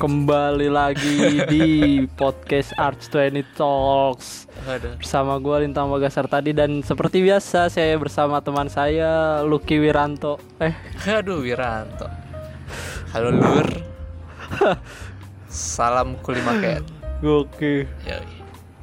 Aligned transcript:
Kembali 0.00 0.72
lagi 0.72 1.44
di 1.44 2.00
podcast 2.16 2.72
Arts 2.80 3.12
20 3.12 3.44
Talks 3.52 4.48
Aduh. 4.64 4.96
Bersama 4.96 5.36
gue 5.36 5.68
Lintang 5.68 5.92
Magasar 5.92 6.24
tadi 6.24 6.56
Dan 6.56 6.80
seperti 6.80 7.20
biasa 7.20 7.68
saya 7.68 8.00
bersama 8.00 8.40
teman 8.40 8.72
saya 8.72 9.44
Lucky 9.44 9.76
Wiranto 9.76 10.40
Eh 10.56 10.72
Aduh 11.04 11.44
Wiranto. 11.44 12.08
Halo 13.12 13.28
Lur. 13.28 13.68
Salam 15.52 16.16
kulimaket. 16.24 16.80
Oke 17.20 17.84
Yoi. 18.08 18.34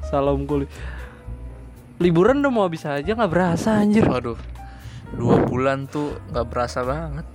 Salam 0.06 0.46
kulit 0.46 0.70
Liburan 1.98 2.46
udah 2.46 2.52
mau 2.54 2.62
habis 2.62 2.86
aja 2.86 3.10
nggak 3.10 3.32
berasa 3.34 3.74
anjir 3.74 4.06
Waduh. 4.06 4.38
Dua 5.18 5.42
bulan 5.42 5.90
tuh 5.90 6.14
nggak 6.30 6.46
berasa 6.46 6.86
banget. 6.86 7.26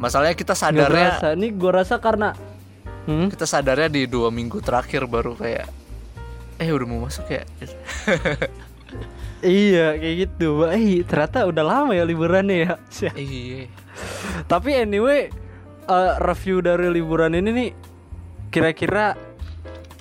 Masalahnya 0.00 0.40
kita 0.40 0.56
sadarnya 0.56 1.20
berasa 1.20 1.36
Ini 1.36 1.48
gue 1.52 1.68
rasa 1.68 2.00
karena 2.00 2.32
hmm? 3.08 3.32
kita 3.32 3.48
sadarnya 3.48 3.88
di 3.88 4.04
dua 4.04 4.28
minggu 4.28 4.60
terakhir 4.60 5.08
baru 5.08 5.32
kayak 5.32 5.66
eh 6.60 6.68
udah 6.68 6.86
mau 6.86 7.08
masuk 7.08 7.26
ya. 7.32 7.42
Iya 9.38 9.94
kayak 9.94 10.14
gitu 10.26 10.66
Eh 10.66 11.06
ternyata 11.06 11.46
udah 11.46 11.62
lama 11.62 11.94
ya 11.94 12.02
liburannya 12.02 12.56
ya. 12.66 12.74
Iya. 13.14 13.70
Tapi 14.50 14.70
anyway 14.74 15.30
eh, 15.86 16.12
Review 16.18 16.58
dari 16.58 16.90
liburan 16.90 17.38
ini 17.38 17.50
nih 17.54 17.70
Kira-kira 18.50 19.14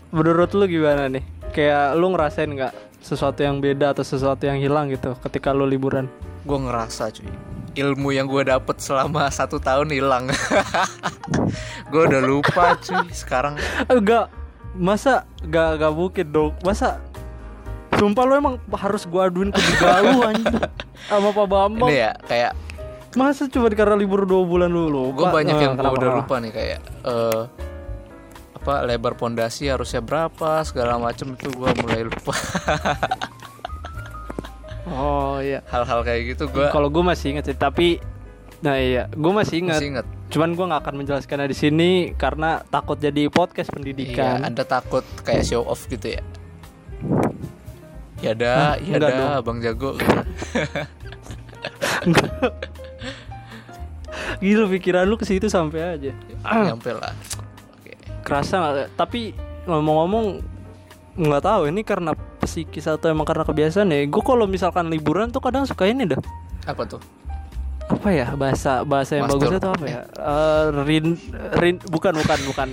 Menurut 0.10 0.54
lu 0.58 0.66
gimana 0.66 1.06
nih 1.06 1.22
Kayak 1.54 1.98
lu 2.02 2.14
ngerasain 2.14 2.50
nggak 2.50 2.74
Sesuatu 3.02 3.46
yang 3.46 3.62
beda 3.62 3.94
atau 3.94 4.02
sesuatu 4.02 4.50
yang 4.50 4.58
hilang 4.58 4.90
gitu 4.90 5.14
Ketika 5.22 5.54
lu 5.54 5.70
liburan 5.70 6.10
Gue 6.42 6.58
ngerasa 6.58 7.14
cuy 7.14 7.57
ilmu 7.78 8.10
yang 8.12 8.26
gue 8.26 8.44
dapet 8.50 8.82
selama 8.82 9.30
satu 9.30 9.62
tahun 9.62 9.94
hilang. 9.94 10.28
gue 11.94 12.02
udah 12.10 12.22
lupa 12.26 12.76
cuy 12.82 13.08
sekarang. 13.14 13.56
Enggak 13.88 14.34
Masa 14.78 15.26
Gak, 15.46 15.82
gak 15.82 15.94
mungkin 15.94 16.28
dong. 16.30 16.54
Masa 16.62 17.02
Sumpah 17.98 18.24
lu 18.30 18.34
emang 18.38 18.56
harus 18.78 19.10
gua 19.10 19.26
aduin 19.26 19.50
ke 19.50 19.58
lu 20.06 20.22
anjir 20.22 20.70
Sama 21.10 21.34
Pak 21.34 21.48
Bambang. 21.50 21.90
Ini 21.90 21.98
ya 21.98 22.12
kayak 22.30 22.54
Masa 23.18 23.50
cuma 23.50 23.74
karena 23.74 23.98
libur 23.98 24.30
dua 24.30 24.46
bulan 24.46 24.70
dulu 24.70 25.18
gue 25.18 25.26
banyak 25.26 25.58
yang 25.58 25.74
gue 25.74 25.90
udah 25.90 26.22
lupa 26.22 26.38
nih 26.38 26.54
kayak 26.54 26.80
eh, 27.02 27.44
apa 28.54 28.74
lebar 28.86 29.18
pondasi 29.18 29.74
harusnya 29.74 30.06
berapa 30.06 30.62
segala 30.62 31.02
macam 31.02 31.34
itu 31.34 31.50
gue 31.50 31.70
mulai 31.82 32.06
lupa 32.06 32.36
Oh 34.88 35.38
iya 35.38 35.60
hal-hal 35.68 36.00
kayak 36.02 36.34
gitu 36.34 36.48
gue 36.48 36.72
Kalau 36.72 36.88
gue 36.88 37.04
masih 37.04 37.36
inget 37.36 37.46
sih 37.46 37.58
Tapi 37.58 38.00
Nah 38.60 38.76
iya 38.76 39.12
Gue 39.12 39.32
masih 39.32 39.60
inget 39.62 39.78
masih 39.78 39.90
inget 39.92 40.08
Cuman 40.28 40.54
gue 40.54 40.66
nggak 40.66 40.82
akan 40.82 40.96
menjelaskannya 40.98 41.48
di 41.48 41.58
sini 41.58 41.90
karena 42.14 42.64
takut 42.66 42.96
jadi 42.96 43.28
podcast 43.28 43.68
iya 43.68 43.76
pendidikan. 43.76 44.44
anda 44.44 44.64
takut 44.64 45.04
kayak 45.24 45.44
show 45.44 45.64
off 45.64 45.88
gitu 45.88 46.16
ya 46.16 46.24
ya 48.18 48.34
Hah? 48.34 48.36
dah 48.36 48.76
ya 48.82 48.98
dah 48.98 49.38
bang 49.40 49.62
jago. 49.62 49.94
Gila 54.38 54.66
pikiran 54.68 55.06
lu 55.06 55.16
ke 55.16 55.26
situ 55.26 55.48
sampai 55.48 55.98
aja. 55.98 56.12
nyampe 56.44 56.92
lah 56.92 57.14
oke 57.74 57.94
Kerasa 58.26 58.56
nggak? 58.58 58.98
Tapi 58.98 59.32
ngomong-ngomong 59.64 60.26
nggak 61.18 61.44
tahu 61.44 61.62
ini 61.70 61.82
karena 61.82 62.12
psikis 62.48 62.88
atau 62.88 63.08
emang 63.08 63.24
karena 63.24 63.44
kebiasaan 63.44 63.88
ya. 63.88 64.02
Gue 64.04 64.20
kalau 64.22 64.44
misalkan 64.44 64.88
liburan 64.88 65.30
tuh 65.30 65.40
kadang 65.40 65.64
suka 65.64 65.86
ini 65.86 66.08
dah. 66.08 66.20
apa 66.64 66.84
tuh 66.84 67.00
Apa 67.88 68.10
ya 68.10 68.32
bahasa 68.34 68.84
bahasa 68.84 69.16
yang 69.16 69.28
Master. 69.28 69.40
bagusnya 69.40 69.60
tuh 69.62 69.72
apa 69.72 69.86
ya? 69.86 70.02
Eh, 70.04 70.66
rin 70.84 71.06
rin 71.54 71.76
bukan 71.84 72.14
bukan 72.16 72.40
bukan. 72.46 72.70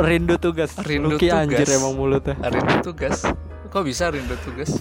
Rindu 0.00 0.34
tugas. 0.38 0.72
Rindu 0.78 1.20
anjir 1.20 1.60
tugas. 1.60 1.76
emang 1.76 1.92
mulutnya. 1.92 2.36
rindu 2.42 2.76
tugas 2.82 3.24
kok 3.68 3.82
bisa 3.82 4.06
rindu 4.06 4.38
tugas 4.40 4.80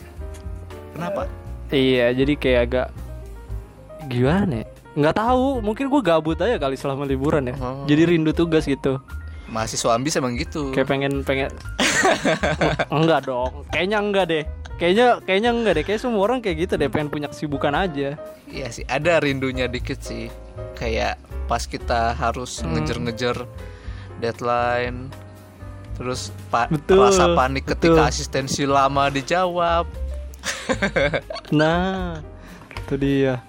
kenapa 0.91 1.25
Iya, 1.67 2.13
jadi 2.13 2.33
kayak 2.37 2.61
agak 2.63 2.87
gimana? 4.05 4.61
ya? 4.61 4.65
Nggak 4.93 5.15
tahu, 5.17 5.57
mungkin 5.59 5.89
gue 5.89 6.01
gabut 6.01 6.37
aja 6.37 6.53
kali 6.55 6.77
selama 6.77 7.01
liburan 7.03 7.41
ya. 7.43 7.57
Oh. 7.57 7.81
Jadi 7.83 8.01
rindu 8.07 8.29
tugas 8.31 8.63
gitu. 8.63 9.01
mahasiswa 9.43 9.91
ambis 9.91 10.13
emang 10.13 10.33
gitu 10.33 10.69
Kayak 10.71 10.87
pengen 10.87 11.13
pengen 11.21 11.49
enggak 12.89 13.19
dong. 13.23 13.65
Kayaknya 13.69 13.97
enggak 13.99 14.25
deh. 14.27 14.43
Kayaknya 14.73 15.07
kayaknya 15.21 15.51
enggak 15.51 15.73
deh. 15.73 15.83
Kayak 15.83 16.01
semua 16.01 16.21
orang 16.21 16.39
kayak 16.39 16.57
gitu 16.61 16.73
deh, 16.75 16.87
pengen 16.87 17.07
punya 17.07 17.27
kesibukan 17.27 17.73
aja. 17.73 18.17
Iya 18.45 18.67
sih, 18.69 18.83
ada 18.85 19.17
rindunya 19.17 19.65
dikit 19.65 19.99
sih. 19.99 20.27
Kayak 20.73 21.17
pas 21.45 21.63
kita 21.63 22.13
harus 22.13 22.59
Hmm. 22.59 22.75
ngejar-ngejar 22.75 23.45
deadline, 24.17 25.11
terus 25.93 26.31
pa- 26.47 26.67
Betul, 26.67 27.03
rasa 27.03 27.33
panik 27.33 27.67
ketika 27.67 28.01
betul. 28.01 28.09
asistensi 28.09 28.63
lama 28.63 29.09
dijawab. 29.09 29.85
Nah, 31.53 32.19
itu 32.73 32.95
dia. 32.97 33.39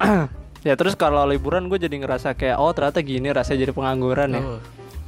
ya 0.60 0.74
terus 0.74 0.92
kalau 0.92 1.24
liburan 1.24 1.68
gue 1.68 1.76
jadi 1.78 1.92
ngerasa 1.94 2.32
kayak 2.32 2.56
oh 2.56 2.72
ternyata 2.72 3.00
gini 3.00 3.28
rasanya 3.28 3.64
jadi 3.64 3.72
pengangguran 3.72 4.28
ya. 4.32 4.42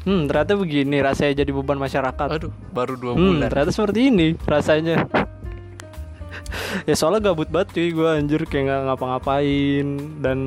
Hmm, 0.03 0.27
ternyata 0.27 0.53
begini 0.55 0.99
rasanya 0.99 1.41
jadi 1.41 1.51
beban 1.51 1.79
masyarakat. 1.79 2.29
aduh, 2.29 2.51
baru 2.71 2.95
dua 2.95 3.13
Hmm, 3.13 3.39
bulan. 3.39 3.49
ternyata 3.49 3.71
seperti 3.71 4.01
ini 4.09 4.27
rasanya. 4.43 5.07
ya 6.89 6.95
soalnya 6.95 7.31
gabut 7.31 7.47
banget 7.47 7.69
cuy 7.73 7.89
gue 7.91 8.09
anjir 8.09 8.43
kayak 8.45 8.65
nggak 8.65 8.81
ngapa-ngapain 8.89 9.87
dan 10.19 10.39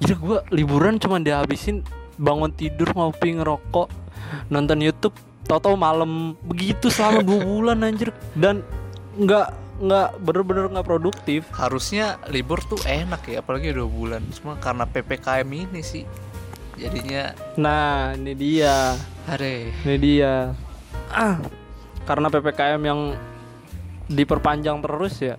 Gila 0.00 0.16
gue 0.16 0.38
liburan 0.56 0.96
cuma 0.96 1.20
dihabisin 1.20 1.84
bangun 2.16 2.48
tidur 2.50 2.88
ngopi 2.90 3.36
ngerokok 3.36 3.92
nonton 4.48 4.80
YouTube 4.80 5.12
tau-tau 5.44 5.76
malam 5.76 6.32
begitu 6.40 6.88
selama 6.88 7.20
dua 7.20 7.40
bulan 7.40 7.84
anjir 7.84 8.08
dan 8.32 8.64
nggak 9.14 9.52
nggak 9.78 10.08
bener-bener 10.18 10.64
nggak 10.70 10.86
produktif 10.86 11.44
Harusnya 11.50 12.16
libur 12.26 12.60
tuh 12.62 12.80
enak 12.82 13.24
ya, 13.26 13.40
apalagi 13.40 13.70
dua 13.70 13.88
bulan. 13.88 14.20
Cuma 14.30 14.56
karena 14.56 14.84
ppkm 14.84 15.48
ini 15.48 15.80
sih, 15.80 16.04
jadinya 16.80 17.36
nah 17.60 18.16
ini 18.16 18.32
dia 18.32 18.96
hare. 19.28 19.70
Ini 19.84 19.96
dia. 20.00 20.56
Ah, 21.12 21.36
karena 22.08 22.32
PPKM 22.32 22.80
yang 22.80 23.14
diperpanjang 24.08 24.80
terus 24.80 25.14
ya. 25.20 25.36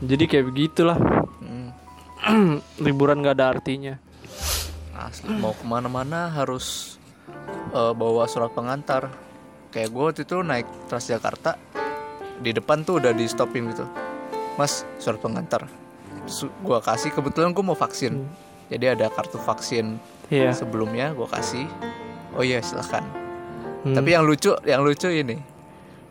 Jadi 0.00 0.24
kayak 0.24 0.46
begitulah. 0.48 0.98
Hmm, 1.38 1.70
Liburan 2.84 3.20
gak 3.20 3.36
ada 3.36 3.52
artinya. 3.52 4.00
asli 4.96 5.28
mau 5.28 5.52
ke 5.52 5.60
mana-mana 5.68 6.32
harus 6.32 6.96
eh, 7.76 7.92
bawa 7.92 8.24
surat 8.24 8.48
pengantar. 8.56 9.12
Kayak 9.68 9.92
gue 9.92 10.02
waktu 10.08 10.22
itu 10.24 10.40
naik 10.40 10.64
Transjakarta, 10.88 11.60
di 12.40 12.50
depan 12.52 12.84
tuh 12.84 13.00
udah 13.00 13.12
di 13.16 13.24
stopin 13.28 13.72
gitu 13.72 13.84
mas 14.60 14.84
surat 15.00 15.20
pengantar 15.20 15.68
gua 16.64 16.82
kasih 16.82 17.12
kebetulan 17.12 17.52
gue 17.52 17.64
mau 17.64 17.76
vaksin 17.76 18.24
jadi 18.66 18.92
ada 18.92 19.06
kartu 19.08 19.36
vaksin 19.36 19.98
Iya. 20.26 20.50
sebelumnya 20.50 21.12
gue 21.12 21.22
kasih. 21.24 21.66
Oh 22.32 22.42
iya 22.42 22.58
silahkan 22.58 23.06
Hmm. 23.80 23.94
tapi 23.94 24.10
yang 24.10 24.22
lucu 24.22 24.50
yang 24.62 24.82
lucu 24.82 25.06
ini. 25.06 25.38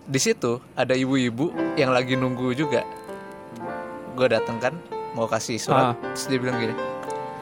Di 0.01 0.15
situ 0.15 0.57
ada 0.73 0.93
ibu-ibu 0.93 1.49
yang 1.75 1.91
lagi 1.91 2.15
nunggu 2.15 2.53
juga. 2.53 2.87
Gue 4.13 4.27
datang 4.27 4.55
kan 4.57 4.73
mau 5.11 5.25
kasih 5.25 5.57
surat. 5.57 5.91
Ah. 5.91 5.95
terus 6.09 6.25
dia 6.25 6.37
bilang 6.37 6.55
gini 6.57 6.75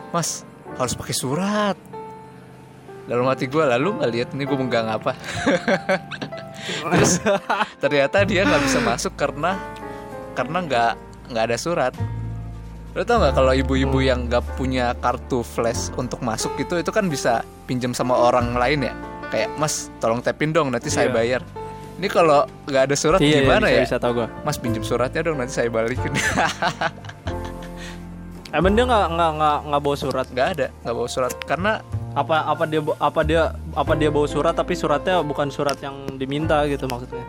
mas 0.10 0.42
harus 0.74 0.94
pakai 0.94 1.14
surat. 1.14 1.78
Dalam 3.04 3.26
hati 3.26 3.46
gue 3.46 3.62
lalu 3.62 3.94
nggak 3.94 4.12
lihat 4.12 4.30
ini 4.32 4.44
gue 4.44 4.56
megang 4.56 4.88
apa? 4.88 5.12
Terus 6.64 7.20
ternyata 7.78 8.24
dia 8.24 8.42
nggak 8.42 8.64
bisa 8.64 8.80
masuk 8.80 9.14
karena 9.14 9.60
karena 10.32 10.58
nggak 10.62 10.92
nggak 11.30 11.44
ada 11.46 11.58
surat 11.58 11.94
lo 12.94 13.02
tau 13.02 13.18
nggak 13.18 13.34
kalau 13.34 13.52
ibu-ibu 13.52 13.98
yang 14.00 14.30
nggak 14.30 14.44
punya 14.54 14.94
kartu 14.96 15.42
flash 15.42 15.90
untuk 15.96 16.22
masuk 16.22 16.54
gitu 16.56 16.78
itu 16.78 16.90
kan 16.90 17.08
bisa 17.08 17.32
pinjam 17.66 17.90
sama 17.92 18.14
orang 18.14 18.54
lain 18.54 18.86
ya 18.86 18.94
kayak 19.28 19.50
mas 19.58 19.90
tolong 19.98 20.22
tapin 20.22 20.54
dong 20.54 20.70
nanti 20.70 20.88
saya 20.88 21.10
Iya. 21.10 21.16
bayar 21.16 21.42
ini 21.94 22.06
kalau 22.08 22.46
nggak 22.64 22.84
ada 22.86 22.96
surat 22.96 23.18
Iya, 23.18 23.42
gimana 23.42 23.66
iya, 23.66 23.82
ya 23.82 23.82
bisa, 23.82 23.98
bisa 23.98 23.98
tau 24.00 24.14
gue. 24.14 24.28
mas 24.42 24.58
pinjam 24.58 24.82
suratnya 24.82 25.22
dong 25.22 25.38
nanti 25.38 25.54
saya 25.54 25.70
balikin 25.70 26.14
Emang 28.54 28.78
dia 28.78 28.86
nggak 28.86 29.06
nggak 29.10 29.32
nggak 29.34 29.58
nggak 29.66 29.82
bawa 29.82 29.96
surat? 29.98 30.26
nggak 30.30 30.48
ada 30.54 30.68
nggak 30.80 30.94
bawa 30.94 31.10
surat 31.10 31.34
karena 31.44 31.72
Apa 32.14 32.46
apa 32.46 32.64
dia 32.64 32.78
apa 33.02 33.22
dia 33.26 33.44
apa 33.74 33.94
dia 33.96 34.14
bawa 34.14 34.28
surat 34.28 34.54
tapi 34.54 34.78
suratnya 34.78 35.26
bukan 35.26 35.50
surat 35.50 35.82
yang 35.82 36.06
diminta 36.14 36.62
gitu 36.70 36.86
maksudnya? 36.86 37.26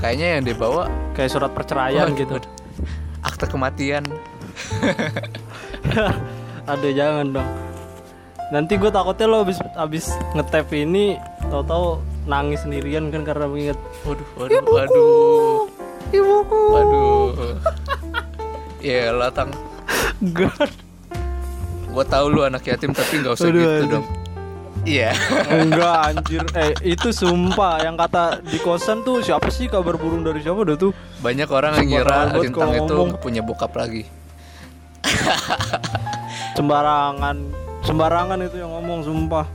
kayaknya 0.00 0.40
yang 0.40 0.44
dibawa 0.46 0.88
Kayak 1.12 1.30
surat 1.30 1.52
perceraian 1.52 2.08
Waduh, 2.08 2.16
gitu. 2.16 2.34
akte 3.20 3.44
kematian 3.44 4.08
Aduh 6.70 6.92
jangan 6.92 7.26
dong. 7.32 7.48
Nanti 8.52 8.76
gue 8.76 8.88
takutnya 8.88 9.26
lo 9.26 9.42
abis 9.42 9.58
abis 9.74 10.04
ngetap 10.32 10.68
ini 10.70 11.16
tahu-tahu 11.48 11.98
nangis 12.24 12.62
sendirian 12.62 13.08
kan 13.08 13.24
karena 13.24 13.48
mengingat 13.48 13.78
waduh 14.04 14.28
waduh 14.36 14.62
waduh 14.62 15.58
ibuku. 16.12 16.60
waduh 16.70 17.26
ya 18.78 19.10
latang 19.10 19.50
God. 20.22 20.70
Gue 21.88 22.04
tahu 22.06 22.24
lu 22.28 22.40
anak 22.40 22.62
yatim 22.62 22.92
tapi 22.92 23.20
nggak 23.20 23.34
usah 23.34 23.48
Aduh, 23.48 23.58
gitu 23.58 23.68
anjir. 23.68 23.90
dong. 23.90 24.06
Iya. 24.82 25.14
Enggak 25.46 25.96
anjir 26.10 26.42
Eh 26.58 26.74
itu 26.82 27.14
sumpah 27.14 27.78
Yang 27.78 28.02
kata 28.02 28.42
di 28.42 28.58
kosan 28.58 29.06
tuh 29.06 29.22
Siapa 29.22 29.46
sih 29.46 29.70
kabar 29.70 29.94
burung 29.94 30.26
dari 30.26 30.42
siapa 30.42 30.58
udah 30.58 30.74
tuh 30.74 30.90
Banyak 31.22 31.46
orang 31.46 31.78
yang 31.78 32.02
ngira 32.02 32.34
Lintang 32.34 32.74
itu 32.74 32.90
ngomong. 32.90 33.14
punya 33.22 33.46
bokap 33.46 33.70
lagi. 33.78 34.02
Sembarangan. 36.56 37.36
Sembarangan 37.82 38.38
itu 38.40 38.56
yang 38.56 38.70
ngomong 38.70 39.02
sumpah. 39.02 39.46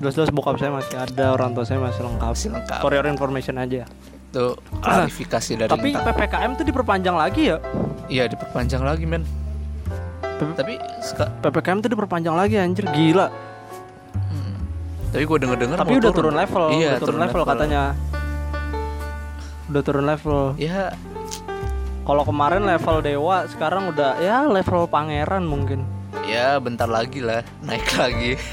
Jelas-jelas 0.00 0.32
bokap 0.32 0.56
saya 0.56 0.72
masih 0.72 0.96
ada 0.96 1.24
Orang 1.30 1.52
tua 1.52 1.62
saya 1.62 1.76
masih 1.76 2.00
lengkap. 2.02 2.32
Masih 2.32 2.48
lengkap. 2.50 2.80
For 2.80 2.90
your 2.90 3.04
information 3.04 3.54
aja. 3.56 3.84
Itu 4.30 4.56
klarifikasi 4.84 5.52
dari 5.56 5.68
Tapi 5.68 5.88
Lintang. 5.90 6.04
PPKM 6.08 6.50
tuh 6.56 6.64
diperpanjang 6.64 7.14
lagi 7.14 7.42
ya? 7.48 7.56
Iya 8.06 8.24
diperpanjang 8.26 8.82
lagi 8.82 9.04
men. 9.04 9.22
P- 10.40 10.56
Tapi 10.56 10.80
PPKM 11.44 11.78
tuh 11.78 11.90
diperpanjang 11.92 12.32
lagi 12.32 12.56
anjir 12.56 12.88
Gila. 12.88 13.28
Tapi 15.10 15.26
gue 15.26 15.38
denger 15.38 15.58
dengar 15.58 15.76
Tapi 15.82 15.98
udah 15.98 16.12
turun. 16.14 16.32
level 16.32 16.70
Iya 16.70 16.94
Udah 16.94 17.00
turun 17.02 17.18
level, 17.18 17.42
katanya. 17.42 17.82
Udah 19.66 19.82
turun 19.82 20.04
level. 20.06 20.40
Ya 20.54 20.94
Kalau 22.00 22.24
kemarin 22.24 22.64
level 22.64 23.04
dewa 23.04 23.44
Sekarang 23.46 23.92
udah 23.92 24.18
ya 24.18 24.48
level 24.48 24.88
pangeran 24.88 25.44
mungkin. 25.44 25.84
Ya 26.24 26.56
bentar 26.62 26.86
lagi 26.86 27.20
lah 27.22 27.42
naik 27.64 27.86
lagi. 28.00 28.36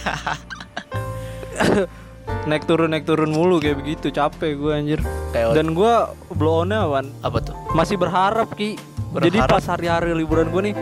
Naik 2.48 2.64
turun 2.68 2.92
naik 2.92 3.08
turun 3.08 3.32
mulu 3.32 3.60
kayak 3.60 3.84
begitu. 3.84 4.12
Capek 4.12 4.56
gue 4.56 4.72
anjir. 4.72 5.00
Kayak 5.32 5.56
Dan 5.56 5.76
gue 5.76 5.94
blow 6.36 6.64
on 6.64 6.72
Wan 6.72 7.08
apa 7.24 7.40
tuh? 7.44 7.56
Masih 7.76 8.00
berharap 8.00 8.52
Ki. 8.56 8.76
Jadi 9.16 9.40
Berharap? 9.40 9.60
pas 9.60 9.66
hari-hari 9.72 10.12
liburan 10.12 10.52
gue 10.52 10.62
nih 10.72 10.76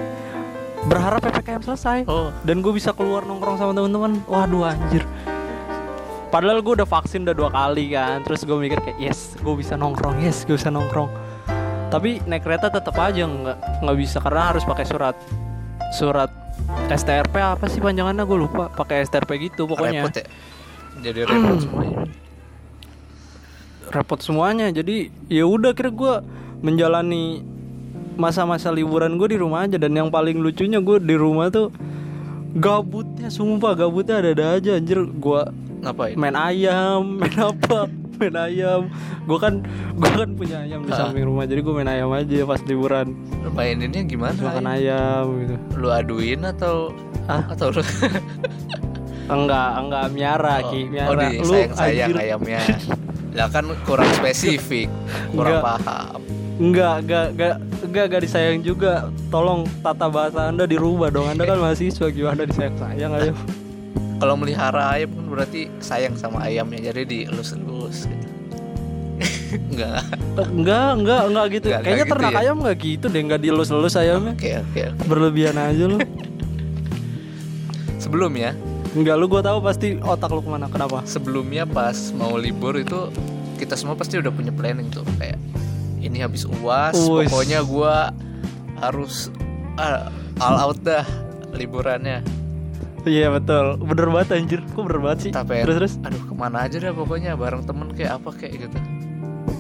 Berharap 0.86 1.26
PPKM 1.26 1.62
selesai. 1.66 2.00
Oh. 2.06 2.30
Dan 2.46 2.62
gue 2.62 2.74
bisa 2.74 2.94
keluar 2.94 3.26
nongkrong 3.26 3.58
sama 3.58 3.74
teman-teman. 3.74 4.22
Waduh 4.30 4.74
anjir. 4.74 5.06
Padahal 6.30 6.62
gue 6.62 6.74
udah 6.82 6.90
vaksin 6.90 7.26
udah 7.26 7.36
dua 7.38 7.50
kali 7.50 7.94
kan. 7.94 8.22
Terus 8.26 8.46
gue 8.46 8.58
mikir 8.58 8.80
kayak 8.82 8.98
yes 9.02 9.34
gue 9.42 9.56
bisa 9.58 9.74
nongkrong 9.74 10.22
Yes 10.22 10.46
gue 10.46 10.58
bisa 10.58 10.70
nongkrong 10.70 11.10
Tapi 11.96 12.20
naik 12.28 12.44
kereta 12.44 12.68
tetap 12.68 12.92
aja 13.00 13.24
nggak 13.24 13.58
nggak 13.80 13.98
bisa 13.98 14.20
Karena 14.20 14.52
harus 14.52 14.68
pakai 14.68 14.84
surat 14.84 15.16
Surat 15.96 16.28
STRP 16.92 17.40
apa 17.40 17.72
sih 17.72 17.80
panjangannya 17.80 18.24
gue 18.24 18.38
lupa 18.38 18.68
pakai 18.68 19.08
STRP 19.08 19.48
gitu 19.48 19.64
pokoknya 19.64 20.04
repot 20.04 20.16
ya. 20.20 20.26
Jadi 21.02 21.20
repot 21.24 21.58
semuanya. 21.62 21.98
repot 23.86 24.20
semuanya 24.20 24.68
jadi 24.72 24.96
ya 25.28 25.46
udah 25.46 25.72
kira 25.72 25.88
gue 25.88 26.14
menjalani 26.60 27.44
masa-masa 28.16 28.72
liburan 28.72 29.16
gue 29.16 29.36
di 29.36 29.38
rumah 29.38 29.68
aja 29.68 29.76
dan 29.76 29.92
yang 29.92 30.10
paling 30.10 30.40
lucunya 30.40 30.80
gue 30.80 30.98
di 31.00 31.16
rumah 31.16 31.48
tuh 31.48 31.70
gabutnya 32.56 33.28
sumpah 33.28 33.76
gabutnya 33.76 34.24
ada-ada 34.24 34.60
aja 34.60 34.72
anjir 34.80 35.04
gue 35.04 35.42
Ngapain? 35.84 36.16
main 36.16 36.36
ayam 36.36 37.20
main 37.20 37.36
apa 37.36 37.92
main 38.18 38.36
ayam 38.36 38.82
gue 39.26 39.38
kan 39.40 39.54
gue 39.96 40.12
kan 40.12 40.30
punya 40.36 40.58
ayam 40.64 40.86
di 40.86 40.92
samping 40.94 41.26
rumah 41.26 41.44
jadi 41.46 41.60
gue 41.62 41.74
main 41.74 41.90
ayam 41.90 42.10
aja 42.14 42.38
pas 42.48 42.62
liburan 42.64 43.08
Lu 43.46 43.50
maininnya 43.54 44.02
gimana? 44.04 44.34
Terus 44.34 44.48
makan 44.50 44.68
ayam 44.68 45.24
gitu 45.44 45.56
Lu 45.78 45.88
aduin 45.94 46.42
atau 46.44 46.76
ah 47.26 47.42
atau 47.50 47.74
lu 47.74 47.82
enggak 49.26 49.70
enggak 49.82 50.06
miara 50.14 50.56
oh, 50.62 50.70
ki 50.70 50.80
oh 50.86 50.90
miara 50.94 51.24
di 51.26 51.38
sayang 51.42 51.74
sayang 51.74 52.10
anjir. 52.14 52.16
ayamnya. 52.22 52.62
Lah 53.36 53.48
kan 53.52 53.66
kurang 53.84 54.10
spesifik, 54.16 54.88
kurang 55.34 55.60
Enggak. 55.60 55.66
paham. 55.66 56.20
Enggak, 56.56 56.96
enggak, 57.04 57.26
enggak, 57.34 57.56
enggak, 57.84 58.06
enggak 58.08 58.22
disayang 58.24 58.60
juga. 58.64 58.94
Tolong 59.28 59.68
tata 59.84 60.08
bahasa 60.08 60.54
Anda 60.54 60.64
dirubah 60.64 61.12
dong. 61.12 61.28
Anda 61.28 61.44
kan 61.44 61.58
mahasiswa 61.60 62.08
gimana 62.14 62.48
disayang-sayang 62.48 63.12
ayo. 63.18 63.34
Kalau 64.16 64.36
melihara 64.40 64.96
ayam 64.96 65.12
kan 65.12 65.26
berarti 65.28 65.68
sayang 65.84 66.16
sama 66.16 66.48
ayamnya 66.48 66.92
jadi 66.92 67.04
dielus-elus 67.04 68.08
gitu. 68.08 68.28
Enggak. 69.72 70.04
Enggak, 70.36 70.88
enggak, 71.00 71.22
enggak 71.32 71.46
gitu. 71.52 71.68
Enggak, 71.72 71.82
Kayaknya 71.84 71.96
enggak 71.96 72.08
gitu 72.08 72.16
ternak 72.16 72.32
ya? 72.32 72.40
ayam 72.44 72.56
enggak 72.60 72.78
gitu 72.80 73.06
deh, 73.08 73.22
enggak 73.24 73.42
dielus-elus 73.44 73.96
ayamnya. 73.96 74.34
Oke, 74.36 74.52
oke. 74.60 74.82
oke. 74.92 75.04
Berlebihan 75.08 75.56
aja 75.56 75.84
lu. 75.88 75.98
Sebelumnya, 78.04 78.52
Enggak, 78.96 79.16
lu 79.20 79.28
gua 79.28 79.44
tahu 79.44 79.60
pasti 79.60 80.00
otak 80.00 80.32
lu 80.32 80.40
ke 80.40 80.48
mana. 80.48 80.72
Kenapa? 80.72 81.04
sebelumnya 81.04 81.68
pas 81.68 82.16
mau 82.16 82.40
libur 82.40 82.80
itu 82.80 83.12
kita 83.60 83.76
semua 83.76 84.00
pasti 84.00 84.16
udah 84.20 84.32
punya 84.32 84.56
planning 84.56 84.88
tuh 84.88 85.04
kayak 85.20 85.36
ini 86.00 86.24
habis 86.24 86.48
uas 86.48 86.96
Uis. 86.96 87.28
pokoknya 87.28 87.60
gua 87.68 88.16
harus 88.80 89.32
ah, 89.76 90.08
all 90.40 90.56
out 90.60 90.80
dah 90.80 91.04
liburannya 91.56 92.24
Iya 93.06 93.30
betul, 93.30 93.78
bener 93.86 94.08
banget 94.10 94.30
anjir. 94.34 94.60
Kok 94.74 94.82
bener 94.90 95.00
banget 95.00 95.20
sih? 95.22 95.32
tapi 95.32 95.62
Terus 95.62 95.78
terus. 95.78 95.94
aduh 96.02 96.22
ke 96.26 96.34
mana 96.34 96.66
aja 96.66 96.82
dah 96.82 96.90
pokoknya 96.90 97.38
bareng 97.38 97.62
temen 97.64 97.94
kayak 97.94 98.18
apa 98.18 98.30
kayak 98.34 98.66
gitu 98.66 98.78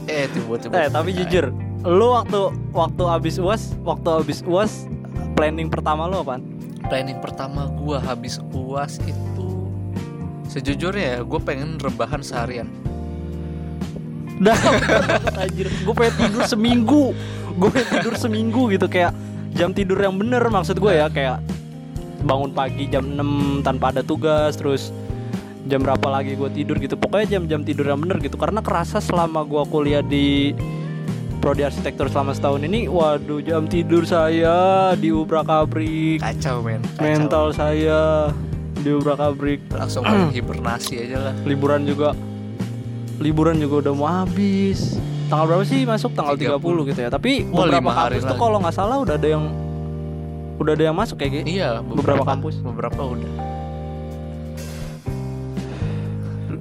eh 0.05 0.25
tiba-tiba 0.29 0.73
Eh 0.75 0.89
tapi 0.89 1.13
jujur, 1.13 1.49
lu 1.81 2.07
waktu 2.13 2.53
waktu 2.73 3.03
abis 3.05 3.37
uas, 3.37 3.73
waktu 3.81 4.09
abis 4.21 4.41
uas 4.45 4.85
planning 5.33 5.69
pertama 5.69 6.05
lu 6.05 6.21
apaan? 6.21 6.41
planning 6.85 7.17
pertama 7.17 7.65
gua 7.73 7.97
habis 7.97 8.37
uas 8.53 9.01
itu 9.01 9.49
sejujurnya 10.45 11.17
ya 11.17 11.19
gue 11.21 11.39
pengen 11.41 11.81
rebahan 11.81 12.21
seharian 12.21 12.69
Dah, 14.35 14.53
anjir, 15.41 15.65
gue 15.71 15.93
pengen 15.95 16.15
tidur 16.21 16.43
seminggu, 16.45 17.03
gue 17.55 17.69
pengen 17.71 17.89
tidur 17.97 18.13
seminggu 18.13 18.67
gitu 18.69 18.85
kayak 18.85 19.15
jam 19.55 19.71
tidur 19.71 19.97
yang 19.97 20.13
bener 20.13 20.43
maksud 20.45 20.77
gue 20.77 20.93
ya 20.93 21.09
kayak 21.09 21.41
bangun 22.25 22.51
pagi 22.51 22.89
jam 22.89 23.05
6 23.05 23.61
tanpa 23.61 23.93
ada 23.93 24.01
tugas 24.01 24.57
terus 24.57 24.89
jam 25.69 25.81
berapa 25.81 26.07
lagi 26.09 26.33
gue 26.33 26.49
tidur 26.53 26.77
gitu. 26.81 26.97
Pokoknya 26.97 27.37
jam-jam 27.37 27.61
tidur 27.61 27.85
yang 27.89 28.01
bener 28.01 28.17
gitu. 28.21 28.37
Karena 28.37 28.61
kerasa 28.61 29.01
selama 29.01 29.45
gue 29.45 29.63
kuliah 29.69 30.01
di 30.01 30.53
prodi 31.41 31.61
arsitektur 31.61 32.09
selama 32.09 32.33
setahun 32.33 32.65
ini 32.65 32.89
waduh 32.89 33.37
jam 33.41 33.69
tidur 33.69 34.05
saya 34.05 34.91
diubrak 34.97 35.45
abrik. 35.45 36.21
Kacau 36.21 36.65
men. 36.65 36.81
Kacau. 36.81 37.01
mental 37.05 37.45
saya 37.53 37.99
diubrak 38.81 39.21
abrik. 39.21 39.61
Langsung 39.73 40.05
hibernasi 40.35 41.05
aja 41.05 41.29
lah. 41.29 41.33
Liburan 41.45 41.85
juga 41.85 42.17
liburan 43.21 43.57
juga 43.61 43.89
udah 43.89 43.93
mau 43.93 44.09
habis. 44.09 44.97
Tanggal 45.25 45.45
berapa 45.49 45.65
sih 45.65 45.89
masuk? 45.89 46.13
Tanggal 46.13 46.37
30, 46.37 46.61
30 46.61 46.89
gitu 46.93 46.99
ya. 47.01 47.09
Tapi 47.09 47.31
Wah, 47.49 47.65
beberapa 47.65 47.89
kampus 47.89 48.23
tuh 48.29 48.37
kalau 48.37 48.57
nggak 48.61 48.75
salah 48.77 48.97
udah 49.01 49.17
ada 49.17 49.25
yang 49.29 49.64
udah 50.55 50.71
ada 50.71 50.83
yang 50.87 50.95
masuk 50.95 51.19
kayak 51.19 51.43
gitu 51.43 51.59
iya 51.59 51.83
Beberapa 51.83 52.23
kampus. 52.23 52.55
beberapa 52.63 53.01
udah. 53.03 53.31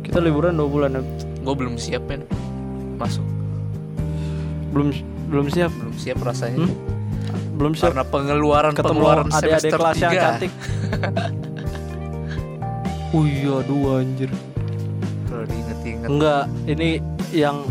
Kita 0.04 0.18
liburan 0.20 0.54
dua 0.54 0.68
bulan 0.68 0.90
ya. 0.94 1.02
gue 1.42 1.54
belum 1.54 1.74
siap 1.74 2.06
men. 2.06 2.22
Masuk. 3.00 3.24
Belum 4.70 4.94
belum 5.26 5.46
siap. 5.50 5.72
Belum 5.74 5.96
siap 5.96 6.18
rasanya. 6.22 6.66
Hmm? 6.66 6.74
belum 7.54 7.72
siap. 7.78 7.94
Karena 7.94 8.04
pengeluaran 8.06 8.72
ketemu 8.74 8.90
pengeluaran 8.98 9.26
adik-adik 9.30 9.70
semester 9.70 9.78
kelas 9.78 9.96
yang 10.02 10.12
3 10.12 10.22
cantik. 10.22 10.52
Oh 13.14 13.22
iya 13.22 13.56
dua 13.62 14.02
anjir 14.02 14.26
kalau 15.30 15.46
diinget-inget 15.46 16.08
enggak 16.10 16.44
ini 16.66 16.98
yang 17.30 17.62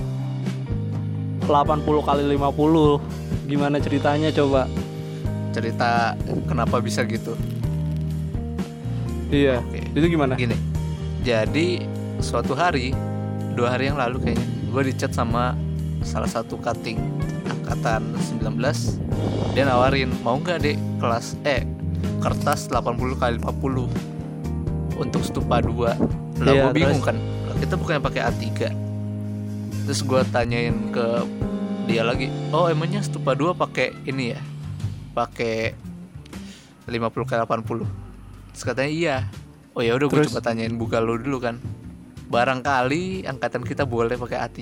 80 1.44 1.84
kali 1.84 2.24
50 2.32 3.52
gimana 3.52 3.76
ceritanya 3.84 4.32
coba 4.32 4.72
cerita 5.54 6.18
kenapa 6.50 6.82
bisa 6.82 7.06
gitu. 7.06 7.38
Iya. 9.30 9.62
Oke. 9.62 9.82
itu 9.94 10.08
gimana? 10.10 10.34
Gini. 10.38 10.58
Jadi 11.24 11.86
suatu 12.20 12.54
hari 12.54 12.92
dua 13.54 13.78
hari 13.78 13.90
yang 13.90 13.98
lalu 13.98 14.18
kayaknya 14.22 14.48
gue 14.74 14.82
dicat 14.90 15.12
sama 15.14 15.54
salah 16.02 16.28
satu 16.28 16.58
cutting 16.58 16.98
angkatan 17.46 18.02
19 18.42 18.58
dia 19.54 19.64
nawarin 19.64 20.10
mau 20.26 20.42
nggak 20.42 20.58
dek 20.60 20.78
kelas 20.98 21.38
eh 21.46 21.62
kertas 22.20 22.68
80 22.68 23.22
kali 23.22 23.36
50 23.40 25.00
untuk 25.00 25.22
stupa 25.22 25.62
2 25.62 26.44
lah 26.44 26.54
Iya, 26.54 26.64
gue 26.68 26.72
bingung 26.74 27.00
terus? 27.00 27.08
kan 27.14 27.18
kita 27.62 27.74
bukannya 27.78 28.02
pakai 28.02 28.22
A3 28.26 28.44
terus 29.86 30.00
gue 30.02 30.22
tanyain 30.34 30.76
ke 30.90 31.06
dia 31.86 32.02
lagi 32.02 32.32
oh 32.50 32.68
emangnya 32.68 33.04
stupa 33.06 33.38
2 33.38 33.54
pakai 33.54 33.94
ini 34.10 34.34
ya 34.34 34.40
pakai 35.14 35.78
50 36.90 37.30
kali 37.30 37.40
80 37.40 38.04
terus 38.54 38.64
katanya 38.66 38.92
iya. 38.92 39.18
Oh 39.74 39.82
ya 39.82 39.98
udah 39.98 40.06
gue 40.06 40.30
coba 40.30 40.46
tanyain 40.46 40.78
buka 40.78 41.02
lu 41.02 41.18
dulu 41.18 41.42
kan. 41.42 41.58
Barangkali 42.30 43.26
angkatan 43.26 43.66
kita 43.66 43.90
boleh 43.90 44.14
pakai 44.18 44.38
A3 44.38 44.62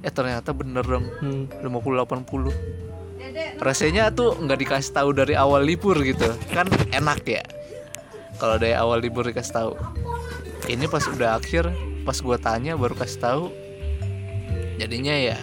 eh 0.00 0.12
ternyata 0.14 0.54
bener 0.54 0.86
dong. 0.86 1.06
Hmm. 1.22 1.50
50 1.62 2.06
80 2.06 2.90
rasanya 3.62 4.10
tuh 4.10 4.34
nggak 4.42 4.58
dikasih 4.58 4.90
tahu 4.90 5.10
dari 5.14 5.34
awal 5.34 5.62
libur 5.66 5.98
gitu. 6.02 6.30
Kan 6.54 6.70
enak 6.94 7.22
ya. 7.26 7.42
Kalau 8.38 8.56
dari 8.58 8.74
awal 8.78 9.02
libur 9.02 9.26
dikasih 9.26 9.54
tahu. 9.54 9.72
Ini 10.70 10.86
pas 10.86 11.02
udah 11.10 11.38
akhir 11.42 11.66
pas 12.06 12.18
gua 12.22 12.38
tanya 12.38 12.78
baru 12.78 12.94
kasih 12.94 13.18
tahu. 13.18 13.44
Jadinya 14.78 15.14
ya 15.18 15.38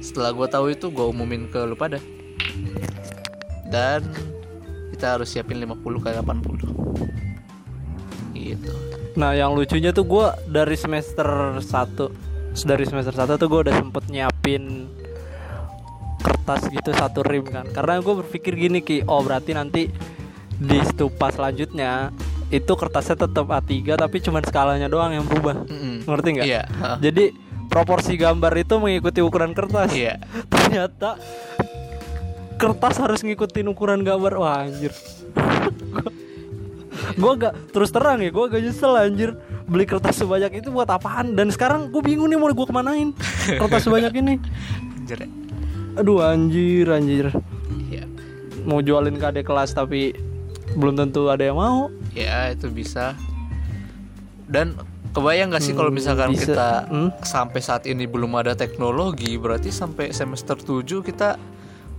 setelah 0.00 0.32
gua 0.32 0.48
tahu 0.48 0.72
itu 0.72 0.88
gua 0.88 1.12
umumin 1.12 1.44
ke 1.52 1.60
lu 1.68 1.76
pada 1.76 2.00
dan 3.70 4.02
kita 4.92 5.16
harus 5.16 5.30
siapin 5.30 5.56
50 5.56 5.80
kali 5.98 6.14
80 6.18 6.68
gitu 8.34 8.72
Nah 9.10 9.34
yang 9.34 9.52
lucunya 9.52 9.90
tuh 9.90 10.04
gue 10.04 10.26
dari 10.46 10.74
semester 10.74 11.26
1 11.58 11.66
Dari 12.62 12.84
semester 12.84 13.10
1 13.12 13.36
tuh 13.36 13.48
gue 13.48 13.60
udah 13.66 13.74
sempet 13.74 14.06
nyiapin 14.06 14.86
kertas 16.20 16.68
gitu 16.68 16.90
satu 16.92 17.22
rim 17.22 17.42
kan 17.42 17.66
Karena 17.66 17.98
gue 17.98 18.14
berpikir 18.16 18.54
gini 18.54 18.78
Ki 18.80 19.02
Oh 19.04 19.20
berarti 19.20 19.50
nanti 19.50 19.90
di 20.52 20.78
stupa 20.84 21.28
selanjutnya 21.28 22.14
Itu 22.48 22.74
kertasnya 22.74 23.18
tetap 23.18 23.46
A3 23.46 23.70
tapi 23.94 24.20
cuman 24.20 24.42
skalanya 24.42 24.86
doang 24.86 25.10
yang 25.12 25.24
berubah 25.24 25.64
Mm-mm. 25.64 26.04
Ngerti 26.04 26.28
nggak? 26.34 26.46
iya 26.46 26.62
heeh. 26.66 26.96
Jadi 27.02 27.24
proporsi 27.66 28.14
gambar 28.14 28.52
itu 28.58 28.74
mengikuti 28.76 29.20
ukuran 29.20 29.54
kertas 29.54 29.90
iya 29.90 30.18
Ternyata 30.52 31.18
kertas 32.60 33.00
harus 33.00 33.20
ngikutin 33.20 33.66
ukuran 33.66 34.04
gambar. 34.04 34.36
Wah 34.36 34.62
anjir. 34.62 34.92
Gue 37.16 37.32
gak 37.36 37.72
terus 37.72 37.90
terang 37.90 38.20
ya 38.20 38.28
gue 38.28 38.44
gak 38.46 38.60
nyesel 38.60 38.92
anjir. 38.92 39.30
Beli 39.64 39.84
kertas 39.84 40.14
sebanyak 40.16 40.60
itu 40.60 40.68
buat 40.68 40.86
apaan? 40.86 41.32
Dan 41.32 41.48
sekarang 41.48 41.88
gue 41.88 42.02
bingung 42.02 42.28
nih 42.28 42.36
mau 42.36 42.50
gue 42.50 42.66
kemanain 42.66 43.16
kertas 43.48 43.82
sebanyak 43.82 44.12
ini. 44.14 44.34
Anjir. 44.94 45.24
Aduh 45.96 46.20
anjir 46.20 46.86
anjir. 46.86 47.26
Iya. 47.88 48.04
mau 48.60 48.78
jualin 48.78 49.16
ke 49.16 49.24
adik 49.26 49.48
kelas 49.48 49.72
tapi 49.72 50.12
belum 50.70 50.94
tentu 50.94 51.26
ada 51.26 51.40
yang 51.40 51.56
mau. 51.56 51.88
Ya 52.12 52.52
itu 52.52 52.68
bisa. 52.68 53.16
Dan 54.44 54.76
kebayang 55.10 55.50
gak 55.50 55.62
sih 55.62 55.72
kalau 55.72 55.88
Hmm, 55.88 55.96
misalkan 55.96 56.30
bisa. 56.30 56.44
kita 56.44 56.70
Hmm. 56.86 57.10
sampai 57.20 57.60
saat 57.60 57.82
ini 57.84 58.04
belum 58.04 58.30
ada 58.36 58.52
teknologi 58.52 59.34
berarti 59.34 59.70
sampai 59.70 60.10
semester 60.10 60.54
7 60.54 61.00
kita 61.00 61.38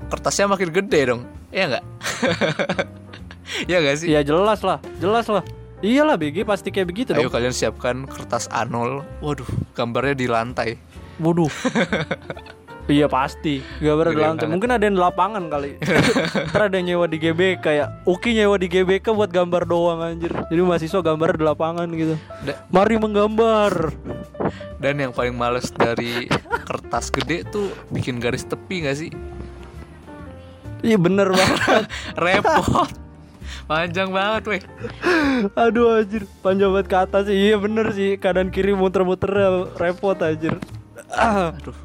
kertasnya 0.08 0.48
makin 0.48 0.72
gede 0.72 1.02
dong. 1.06 1.22
Iya 1.50 1.66
nggak? 1.70 1.86
Iya 3.62 3.84
gak 3.84 3.98
sih? 4.00 4.08
Ya 4.08 4.24
jelas 4.24 4.64
lah 4.64 4.80
jelas 4.98 5.28
lah. 5.28 5.44
Iyalah 5.82 6.16
BG 6.16 6.46
pasti 6.46 6.70
kayak 6.70 6.88
begitu 6.88 7.10
Ayo 7.12 7.28
dong. 7.28 7.34
kalian 7.34 7.52
siapkan 7.52 8.06
kertas 8.06 8.46
A0 8.48 9.04
Waduh 9.20 9.50
gambarnya 9.74 10.16
di 10.16 10.26
lantai. 10.26 10.80
Waduh. 11.18 11.52
Iya 12.90 13.06
pasti. 13.06 13.62
Gambar 13.78 14.12
di 14.12 14.18
lantai. 14.18 14.26
banget. 14.42 14.52
Mungkin 14.52 14.70
ada 14.74 14.84
yang 14.84 14.96
di 14.96 15.02
lapangan 15.02 15.44
kali. 15.48 15.78
Ntar 16.50 16.62
ada 16.66 16.76
yang 16.76 16.88
nyewa 16.90 17.06
di 17.06 17.18
GBK 17.18 17.62
Kayak 17.62 17.88
Uki 18.04 18.34
nyewa 18.34 18.58
di 18.58 18.68
GBK 18.68 19.06
buat 19.12 19.30
gambar 19.30 19.64
doang 19.64 20.02
anjir. 20.02 20.34
Jadi 20.50 20.60
mahasiswa 20.60 21.00
gambar 21.00 21.36
di 21.36 21.44
lapangan 21.46 21.88
gitu. 21.94 22.18
Da- 22.42 22.58
Mari 22.68 22.98
menggambar. 22.98 23.96
Dan 24.76 24.98
yang 24.98 25.14
paling 25.14 25.32
males 25.32 25.70
dari 25.72 26.26
kertas 26.66 27.14
gede 27.14 27.46
tuh 27.46 27.70
bikin 27.88 28.18
garis 28.18 28.44
tepi 28.44 28.84
gak 28.84 28.98
sih? 28.98 29.12
Iya 30.82 30.98
bener 30.98 31.30
banget. 31.30 31.86
Repot. 32.26 32.90
Panjang 33.70 34.10
banget 34.12 34.44
weh. 34.50 34.62
Aduh 35.56 36.02
anjir. 36.02 36.26
Panjang 36.42 36.70
banget 36.74 36.88
ke 36.90 36.98
atas 36.98 37.26
Iya 37.30 37.56
bener 37.62 37.94
sih. 37.94 38.18
Kanan 38.18 38.50
kiri 38.50 38.74
muter-muter 38.76 39.30
repot 39.78 40.18
anjir. 40.20 40.58
Ah. 41.14 41.54
Aduh. 41.56 41.78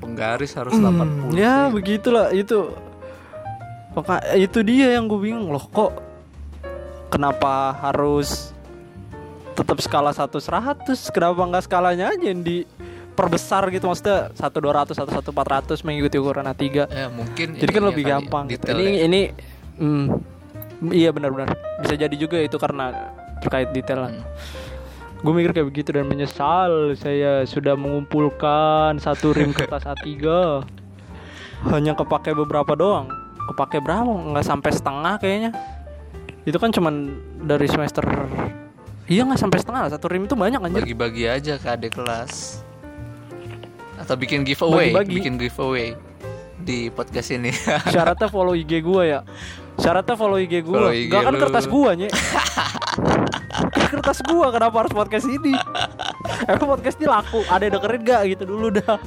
Penggaris 0.00 0.52
harus 0.54 0.74
80 0.76 1.34
Ya 1.34 1.68
sih. 1.68 1.74
begitulah. 1.74 2.30
Itu. 2.30 2.72
Maka 3.94 4.22
itu 4.34 4.62
dia 4.62 4.94
yang 4.94 5.10
gue 5.10 5.20
bingung. 5.20 5.50
Loh 5.50 5.66
kok 5.70 6.00
Kenapa 7.10 7.78
harus 7.78 8.50
tetap 9.54 9.78
skala 9.78 10.10
1 10.10 10.34
100 10.34 11.14
Kenapa 11.14 11.46
nggak 11.46 11.64
skalanya 11.70 12.10
aja 12.10 12.26
yang 12.26 12.42
diperbesar 13.14 13.70
gitu 13.70 13.86
Maksudnya 13.86 14.34
1 14.34 14.42
200 14.42 14.98
1 14.98 15.06
1 15.06 15.30
400 15.30 15.86
mengikuti 15.86 16.18
ukuran 16.18 16.50
A3 16.50 16.62
Ya 16.90 17.06
mungkin 17.06 17.54
Jadi 17.54 17.70
kan 17.70 17.82
lebih 17.86 18.04
ya, 18.04 18.18
gampang. 18.18 18.50
gitu. 18.50 18.66
detailnya. 18.66 18.82
Ini 18.82 18.92
ini 19.06 19.20
hmm, 19.78 20.06
Iya 20.90 21.14
benar-benar. 21.14 21.54
Bisa 21.80 21.94
jadi 21.94 22.12
juga 22.18 22.36
itu 22.42 22.58
karena 22.58 23.14
terkait 23.40 23.70
detail 23.72 24.04
lah. 24.04 24.12
Hmm. 24.12 24.26
Gue 25.24 25.32
mikir 25.32 25.56
kayak 25.56 25.72
begitu 25.72 25.96
dan 25.96 26.04
menyesal 26.04 26.92
saya 27.00 27.48
sudah 27.48 27.72
mengumpulkan 27.78 29.00
satu 29.00 29.32
rim 29.32 29.54
kertas 29.56 29.86
A3 29.88 30.04
Hanya 31.72 31.96
kepake 31.96 32.36
beberapa 32.36 32.76
doang. 32.76 33.08
Kepake 33.54 33.80
berapa? 33.80 34.04
Nggak 34.04 34.44
sampai 34.44 34.70
setengah 34.74 35.14
kayaknya. 35.16 35.50
Itu 36.44 36.60
kan 36.60 36.74
cuman 36.74 37.16
dari 37.40 37.64
semester 37.70 38.04
Iya 39.08 39.24
nggak 39.24 39.40
sampai 39.40 39.58
setengah. 39.62 39.82
Satu 39.88 40.12
rim 40.12 40.28
itu 40.28 40.36
banyak 40.36 40.60
anjir. 40.60 40.84
Bagi-bagi 40.84 41.24
aja 41.24 41.56
ke 41.56 41.68
adik 41.72 41.96
kelas 41.96 42.60
Atau 43.96 44.14
bikin 44.16 44.42
giveaway 44.42 44.90
Bagi-bagi. 44.90 45.14
Bikin 45.18 45.34
giveaway 45.36 45.94
Di 46.58 46.88
podcast 46.88 47.28
ini. 47.30 47.50
Syaratnya 47.94 48.26
follow 48.26 48.52
IG 48.52 48.80
gue 48.80 49.02
ya. 49.04 49.20
Syaratnya 49.76 50.14
follow 50.14 50.38
IG 50.38 50.62
gue 50.62 50.72
Follow 50.72 50.90
IG 50.90 51.08
Gak 51.08 51.22
kan 51.22 51.32
lu. 51.32 51.40
kertas 51.40 51.64
gue 51.66 51.90
nye. 51.96 52.08
Kertas 53.94 54.18
gue 54.20 54.46
kenapa 54.50 54.76
harus 54.82 54.90
podcast 54.90 55.26
ini? 55.26 55.54
Emang 56.44 56.66
podcast 56.74 56.98
ini 56.98 57.06
laku? 57.06 57.46
Ada 57.46 57.62
yang 57.64 57.74
dengerin 57.78 58.00
gak 58.02 58.22
gitu 58.28 58.44
dulu 58.44 58.66
dah. 58.74 58.98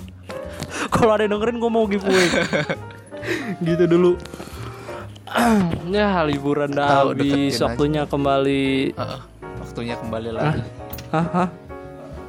Kalau 0.88 1.12
ada 1.12 1.24
yang 1.24 1.36
dengerin 1.36 1.58
gue 1.58 1.72
mau 1.72 1.84
giveaway. 1.86 2.28
Gitu 3.68 3.84
dulu. 3.86 4.16
Ya 5.92 6.24
liburan 6.24 6.72
dah 6.72 7.04
habis. 7.04 7.60
aja. 7.60 7.68
Waktunya 7.68 8.04
kembali. 8.08 8.96
Heeh, 8.96 9.20
Waktunya 9.60 9.96
kembali 10.00 10.30
lagi. 10.32 10.64
Hah? 11.12 11.26
Hah? 11.36 11.48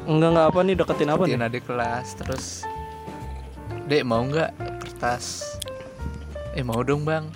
Enggak 0.09 0.29
enggak 0.33 0.47
apa 0.49 0.59
nih? 0.65 0.75
Deketin 0.75 1.09
apa 1.13 1.23
nih? 1.29 1.37
Deketin 1.37 1.47
adik 1.47 1.63
kelas 1.69 2.07
Terus 2.17 2.47
Dek 3.89 4.03
mau 4.09 4.25
nggak 4.25 4.51
kertas? 4.81 5.45
Eh 6.57 6.65
mau 6.65 6.81
dong 6.81 7.05
bang. 7.05 7.29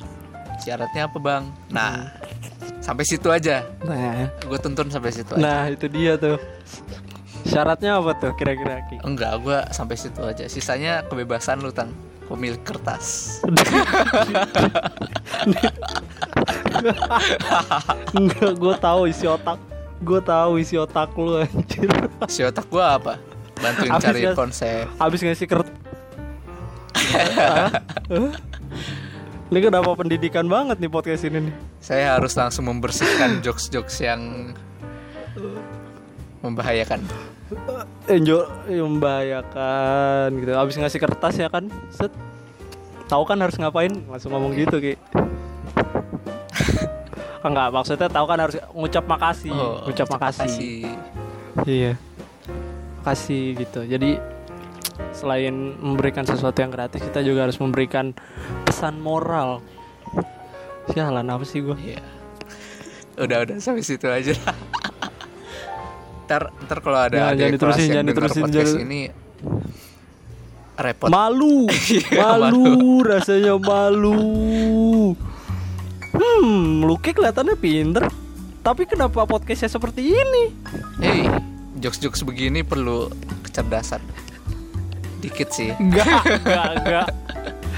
Syaratnya 0.64 1.06
apa 1.08 1.18
bang? 1.20 1.44
Nah 1.68 2.08
Sampai 2.82 3.06
situ 3.06 3.30
aja. 3.30 3.62
Nah, 3.86 4.26
Gue 4.42 4.58
tuntun 4.58 4.90
sampai 4.90 5.14
situ 5.14 5.38
aja. 5.38 5.42
Nah 5.42 5.70
itu 5.70 5.86
dia 5.86 6.18
tuh. 6.18 6.34
Syaratnya 7.46 8.02
apa 8.02 8.10
tuh 8.18 8.34
kira-kira 8.34 8.82
Ki? 8.90 8.98
Enggak, 9.06 9.38
gue 9.38 9.58
sampai 9.70 9.94
situ 9.94 10.18
aja. 10.18 10.50
Sisanya 10.50 11.06
kebebasan 11.06 11.62
lu 11.62 11.70
tang 11.70 11.94
pemilik 12.26 12.58
kertas. 12.66 13.38
Enggak, 18.18 18.52
gue 18.58 18.74
tahu 18.82 19.06
isi 19.06 19.30
otak. 19.30 19.71
Gue 20.02 20.18
tahu 20.18 20.58
isi 20.58 20.74
otak 20.74 21.14
lu 21.14 21.38
anjir. 21.38 21.86
Si 22.26 22.42
otak 22.42 22.66
gue 22.66 22.82
apa? 22.82 23.22
Bantuin 23.62 23.90
Habis 23.94 24.04
cari 24.04 24.20
ya. 24.26 24.34
konsep. 24.34 24.84
Habis 24.98 25.20
ngasih 25.22 25.46
kert. 25.46 25.68
Ini 29.52 29.58
kenapa 29.62 29.94
pendidikan 29.94 30.48
banget 30.50 30.80
nih 30.82 30.90
podcast 30.90 31.22
ini 31.28 31.46
nih. 31.46 31.54
Saya 31.78 32.18
harus 32.18 32.34
langsung 32.34 32.66
membersihkan 32.66 33.44
jokes-jokes 33.44 34.02
yang 34.02 34.50
membahayakan. 36.42 37.04
Enjo 38.08 38.48
yang 38.66 38.98
membahayakan 38.98 40.40
gitu. 40.40 40.52
Habis 40.56 40.80
ngasih 40.80 40.98
kertas 40.98 41.34
ya 41.38 41.46
kan. 41.52 41.68
Set. 41.94 42.10
Tahu 43.06 43.22
kan 43.28 43.38
harus 43.38 43.54
ngapain? 43.60 43.92
Langsung 44.08 44.32
ngomong 44.32 44.56
gitu 44.56 44.80
Ki. 44.80 44.96
Enggak, 47.42 47.68
maksudnya 47.70 48.06
tahu 48.06 48.24
kan 48.24 48.38
harus 48.38 48.56
ngucap 48.70 49.04
makasih. 49.04 49.50
Oh, 49.50 49.82
ngucap 49.84 50.06
makasih. 50.08 50.46
makasih. 50.46 50.80
Iya. 51.66 51.92
Kasih 53.02 53.44
gitu. 53.58 53.80
Jadi 53.82 54.10
selain 55.10 55.50
memberikan 55.76 56.22
sesuatu 56.22 56.62
yang 56.62 56.70
gratis, 56.70 57.02
kita 57.02 57.18
juga 57.20 57.44
harus 57.44 57.58
memberikan 57.58 58.14
pesan 58.62 59.02
moral. 59.02 59.58
Sialan 60.88 61.26
apa 61.26 61.42
sih 61.42 61.60
gua? 61.60 61.74
Iya. 61.74 61.98
Udah 63.18 63.42
udah 63.42 63.56
sampai 63.58 63.82
situ 63.82 64.06
aja. 64.06 64.32
ntar 66.24 66.48
ntar 66.64 66.78
kalau 66.80 66.96
ada 66.96 67.12
Jangan- 67.12 67.36
jangan 67.36 67.52
diterusin, 67.52 67.86
jangan 67.90 68.06
diterusin, 68.06 68.42
jangan- 68.48 68.80
ini 68.80 69.00
repot. 70.72 71.08
Malu, 71.10 71.66
Iya, 71.92 72.08
malu, 72.16 72.64
rasanya 73.02 73.54
malu. 73.58 74.16
Hmm, 76.62 76.86
Luki 76.86 77.10
kelihatannya 77.10 77.58
pinter. 77.58 78.06
Tapi 78.62 78.86
kenapa 78.86 79.26
podcastnya 79.26 79.66
seperti 79.66 80.14
ini? 80.14 80.54
Hey, 81.02 81.26
jokes-jokes 81.82 82.22
begini 82.22 82.62
perlu 82.62 83.10
kecerdasan. 83.42 83.98
Dikit 85.18 85.50
sih, 85.50 85.74
Enggak, 85.74 86.22
enggak, 86.38 86.66
enggak. 86.78 87.06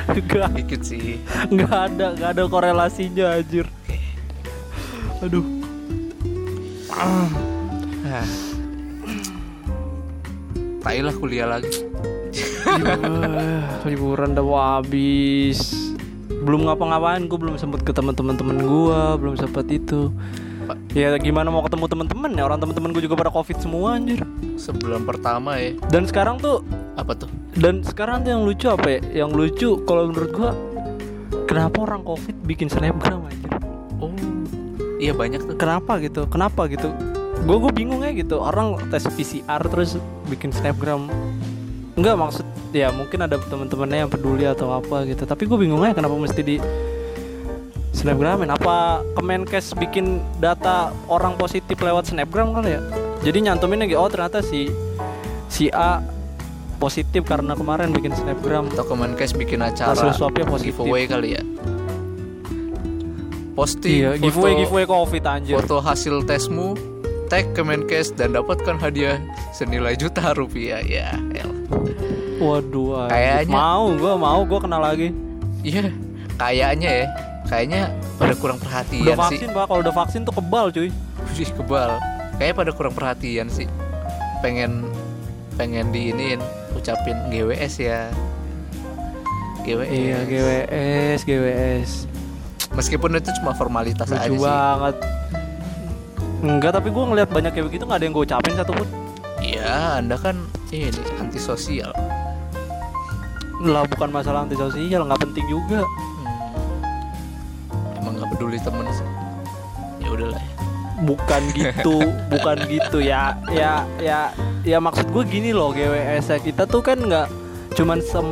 Enggak, 0.05 0.49
dikit 0.53 0.81
sih. 0.85 1.17
enggak 1.49 1.73
ada, 1.73 2.13
enggak 2.13 2.31
ada 2.37 2.43
korelasinya 2.45 3.41
anjir. 3.41 3.65
Aduh. 5.25 5.49
Ah. 6.93 7.25
Tai 10.85 10.99
lah 11.01 11.15
kuliah 11.17 11.49
lagi. 11.49 11.73
Liburan 13.89 14.37
udah 14.37 14.45
habis 14.85 15.84
belum 16.45 16.69
ngapa-ngapain 16.69 17.25
gue 17.25 17.39
belum 17.41 17.57
sempet 17.57 17.81
ketemu 17.83 18.13
teman-teman 18.13 18.57
gue 18.61 19.01
belum 19.19 19.35
sempet 19.41 19.67
itu. 19.73 20.13
Ya 20.97 21.13
gimana 21.21 21.53
mau 21.53 21.61
ketemu 21.61 21.89
teman-teman 21.89 22.31
ya? 22.33 22.45
Orang 22.49 22.61
teman-teman 22.61 22.93
gue 22.93 23.03
juga 23.05 23.17
pada 23.17 23.33
covid 23.33 23.57
semua 23.61 23.97
anjir. 23.97 24.21
Sebelum 24.57 25.05
pertama 25.05 25.59
ya, 25.59 25.77
dan 25.91 26.07
sekarang 26.09 26.39
tuh 26.39 26.63
apa 26.95 27.13
tuh? 27.17 27.29
dan 27.55 27.87
sekarang 27.87 28.27
tuh 28.27 28.31
yang 28.35 28.43
lucu 28.43 28.67
apa 28.67 28.87
ya? 28.99 29.01
Yang 29.25 29.31
lucu 29.35 29.71
kalau 29.87 30.11
menurut 30.11 30.31
gue 30.35 30.51
kenapa 31.47 31.77
orang 31.87 32.03
covid 32.03 32.37
bikin 32.47 32.67
snapgram 32.67 33.27
anjir? 33.27 33.51
Oh 34.03 34.11
iya 34.99 35.13
banyak 35.15 35.43
tuh. 35.45 35.57
Kenapa 35.59 36.01
gitu? 36.03 36.27
Kenapa 36.27 36.67
gitu? 36.67 36.91
Gue 37.45 37.57
gue 37.61 37.73
bingung 37.75 38.03
ya 38.03 38.11
gitu. 38.15 38.41
Orang 38.41 38.79
tes 38.91 39.07
PCR 39.07 39.63
terus 39.69 40.01
bikin 40.27 40.51
snapgram 40.51 41.07
Enggak 41.95 42.15
maksud 42.19 42.47
ya 42.75 42.91
mungkin 42.91 43.23
ada 43.23 43.39
teman-temannya 43.39 44.07
yang 44.07 44.11
peduli 44.11 44.45
atau 44.51 44.75
apa 44.75 45.07
gitu. 45.07 45.23
Tapi 45.23 45.47
gue 45.47 45.59
bingung 45.59 45.79
aja 45.87 45.95
kenapa 45.95 46.19
mesti 46.19 46.43
di 46.43 46.57
snapgramin. 47.95 48.51
Apa 48.51 49.07
Kemenkes 49.15 49.79
bikin 49.79 50.19
data 50.43 50.91
orang 51.07 51.39
positif 51.39 51.79
lewat 51.79 52.11
snapgram 52.11 52.51
kali 52.51 52.75
ya? 52.75 52.81
Jadi 53.23 53.47
nyantumin 53.47 53.87
lagi 53.87 53.95
oh 53.95 54.11
ternyata 54.11 54.43
si 54.43 54.67
si 55.47 55.71
A 55.71 56.03
positif 56.83 57.23
karena 57.23 57.55
kemarin 57.55 57.95
bikin 57.95 58.11
snapgram. 58.11 58.75
Atau 58.75 58.91
Kemenkes 58.91 59.31
bikin 59.39 59.63
acara 59.63 59.95
Hasil 59.95 60.19
swabnya 60.19 60.51
positif. 60.51 60.75
giveaway 60.75 61.07
kali 61.07 61.39
ya? 61.39 61.43
Posting 63.55 64.03
iya 64.03 64.11
foto, 64.19 64.27
giveaway 64.27 64.53
giveaway 64.67 64.87
covid 64.91 65.25
anjir. 65.31 65.55
foto 65.63 65.79
hasil 65.79 66.27
tesmu 66.27 66.75
tag 67.31 67.55
Kemenkes 67.55 68.11
dan 68.19 68.35
dapatkan 68.35 68.83
hadiah 68.83 69.23
senilai 69.55 69.95
juta 69.95 70.35
rupiah. 70.35 70.83
Ya 70.83 71.15
elah. 71.31 71.54
Waduh. 72.45 73.09
Kayaknya- 73.09 73.55
mau 73.57 73.85
gue 73.91 74.13
mau 74.15 74.41
gue 74.45 74.59
kenal 74.61 74.81
lagi. 74.81 75.09
Iya 75.65 75.89
kayaknya 76.37 76.91
ya. 76.93 77.07
Kayaknya 77.45 77.81
pada 78.17 78.35
kurang 78.37 78.59
perhatian 78.61 79.05
udah 79.05 79.17
sih. 79.29 79.37
vaksin 79.41 79.49
pak. 79.53 79.65
Kalau 79.69 79.81
udah 79.81 79.95
vaksin 79.95 80.21
tuh 80.25 80.35
kebal 80.37 80.67
cuy. 80.69 80.89
Wih, 81.37 81.51
kebal. 81.53 81.91
Kayaknya 82.37 82.55
pada 82.57 82.71
kurang 82.73 82.95
perhatian 82.95 83.47
sih. 83.49 83.69
Pengen 84.41 84.89
pengen 85.55 85.89
diinin 85.89 86.41
ucapin 86.73 87.17
GWS 87.29 87.75
ya. 87.81 88.01
GWS 89.65 89.89
iya 89.89 90.19
GWS 90.29 91.21
GWS 91.25 91.91
meskipun 92.75 93.17
itu 93.17 93.31
cuma 93.41 93.55
formalitas 93.55 94.11
aja 94.11 94.27
lucu 94.27 94.37
sih. 94.37 94.45
banget. 94.45 94.97
Enggak 96.45 96.77
tapi 96.77 96.93
gue 96.93 97.05
ngeliat 97.07 97.31
banyak 97.31 97.57
kayak 97.57 97.67
begitu 97.71 97.83
nggak 97.87 97.99
ada 98.03 98.05
yang 98.05 98.15
gue 98.15 98.25
ucapin 98.27 98.53
satu 98.53 98.73
pun. 98.75 98.89
Iya, 99.41 100.01
Anda 100.01 100.17
kan 100.17 100.37
ini 100.69 100.91
antisosial. 101.17 101.93
Lah 103.67 103.83
bukan 103.85 104.09
masalah 104.11 104.43
antisosial 104.43 105.03
nggak 105.03 105.21
penting 105.21 105.47
juga 105.47 105.81
Hmm. 105.81 106.29
Emang 107.97 108.13
nggak 108.15 108.29
peduli 108.31 108.59
temen 108.59 108.87
sih. 108.91 109.07
Ya 109.99 110.09
udahlah 110.11 110.39
ya. 110.39 110.51
bukan 110.97 111.43
gitu 111.59 111.97
bukan 112.29 112.57
gitu 112.65 112.99
ya 112.99 113.37
ya 113.47 113.83
ya 113.99 114.31
ya 114.63 114.79
maksud 114.79 115.05
gue 115.07 115.23
gini 115.23 115.51
loh 115.51 115.69
GWS 115.69 116.41
kita 116.41 116.65
tuh 116.65 116.81
kan 116.81 116.97
nggak 116.97 117.27
cuman 117.75 117.99
sem 118.01 118.25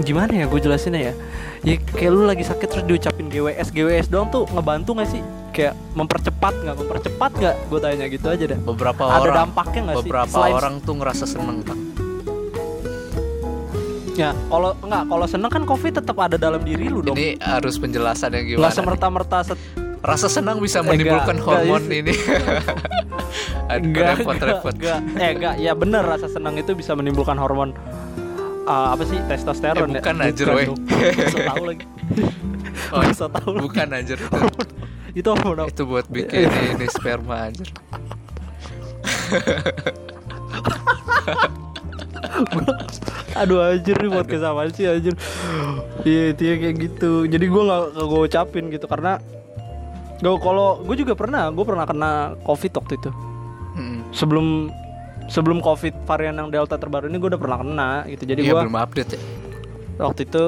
gimana 0.00 0.32
ya 0.32 0.46
gue 0.46 0.56
jelasinnya 0.56 1.02
ya 1.02 1.14
ya 1.62 1.74
kayak 1.78 2.10
lu 2.10 2.24
lagi 2.24 2.42
sakit 2.42 2.66
terus 2.68 2.84
diucapin 2.84 3.26
GWS 3.26 3.68
GWS 3.70 4.06
doang 4.06 4.28
tuh 4.28 4.46
ngebantu 4.48 4.96
gak 4.96 5.08
sih 5.08 5.20
kayak 5.50 5.74
mempercepat 5.92 6.54
nggak 6.56 6.76
mempercepat 6.76 7.30
nggak 7.32 7.54
gue 7.68 7.78
tanya 7.80 8.06
gitu 8.06 8.26
aja 8.26 8.44
dah 8.46 8.58
Beberapa 8.60 9.02
ada 9.04 9.18
orang 9.20 9.36
dampaknya 9.44 9.80
nggak 9.82 9.96
sih 9.96 10.08
beberapa 10.08 10.30
Selain- 10.32 10.54
orang 10.54 10.74
tuh 10.80 10.94
ngerasa 10.94 11.24
seneng 11.26 11.58
pak. 11.60 11.78
Ya 14.14 14.30
kalau 14.46 14.70
nggak 14.78 15.02
kalau 15.04 15.26
seneng 15.26 15.50
kan 15.50 15.62
covid 15.64 15.92
tetap 15.92 16.16
ada 16.16 16.36
dalam 16.36 16.62
diri 16.62 16.86
lu 16.86 17.00
dong 17.00 17.14
Ini 17.14 17.38
harus 17.38 17.74
penjelasan 17.76 18.30
yang 18.30 18.44
gimana? 18.46 18.60
nggak 18.60 18.70
nih? 18.70 18.78
semerta 18.78 19.06
merta 19.08 19.38
set 19.44 19.58
Rasa 20.00 20.28
senang 20.28 20.60
bisa 20.60 20.78
Eh, 20.78 20.86
menimbulkan 20.86 21.32
enggak, 21.34 21.48
hormon 21.64 21.80
enggak, 21.80 21.96
ini. 21.98 22.12
Aduh, 23.72 23.88
Enggak, 23.88 24.06
repot-repot. 24.14 24.74
enggak, 24.76 24.98
enggak. 25.00 25.16
Eh, 25.18 25.30
enggak. 25.32 25.54
Ya 25.58 25.72
bener 25.72 26.02
rasa 26.04 26.28
senang 26.28 26.54
itu 26.54 26.76
bisa 26.76 26.92
menimbulkan 26.92 27.34
hormon 27.34 27.72
uh, 28.64 28.92
apa 28.92 29.00
sih 29.02 29.16
testosteron 29.24 29.88
Eh, 29.88 29.96
bukan 29.96 30.14
ya? 30.14 30.28
anjir, 30.28 30.46
weh. 30.46 30.68
tahu 31.48 31.64
lagi. 31.66 31.84
Oh, 32.92 33.00
Masa 33.00 33.32
tahu 33.32 33.48
lagi. 33.50 33.62
bukan 33.64 33.86
anjir 33.88 34.18
itu. 35.16 35.30
Hormon 35.32 35.72
itu 35.72 35.82
buat 35.84 36.06
bikin 36.06 36.52
ini 36.76 36.86
sperma 36.86 37.48
anjir. 37.48 37.68
Aduh 43.40 43.58
anjir 43.62 43.96
nih 43.98 44.10
podcast 44.10 44.44
apa 44.46 44.70
sih 44.72 44.84
anjir. 44.86 45.14
Iya, 46.04 46.36
itu 46.36 46.42
ya 46.44 46.54
kayak 46.60 46.76
gitu. 46.78 47.12
Jadi 47.28 47.44
gua 47.48 47.62
nggak 47.66 47.82
gue 47.96 48.20
ucapin 48.28 48.64
gitu 48.70 48.86
karena 48.86 49.18
Gue 50.22 50.40
kalau 50.40 50.80
gue 50.80 50.96
juga 50.96 51.12
pernah, 51.12 51.52
gue 51.52 51.64
pernah 51.68 51.84
kena 51.84 52.12
covid 52.48 52.72
waktu 52.80 52.96
itu. 52.96 53.10
Hmm. 53.76 54.00
Sebelum 54.14 54.72
sebelum 55.28 55.58
covid 55.60 55.92
varian 56.08 56.36
yang 56.40 56.48
delta 56.48 56.80
terbaru 56.80 57.12
ini 57.12 57.20
gue 57.20 57.34
udah 57.34 57.40
pernah 57.40 57.58
kena 57.60 57.90
gitu. 58.08 58.22
Jadi 58.32 58.40
Iya 58.46 58.52
gua 58.56 58.60
belum 58.64 58.78
update 58.78 59.10
ya. 59.16 59.20
waktu 60.00 60.20
itu 60.26 60.44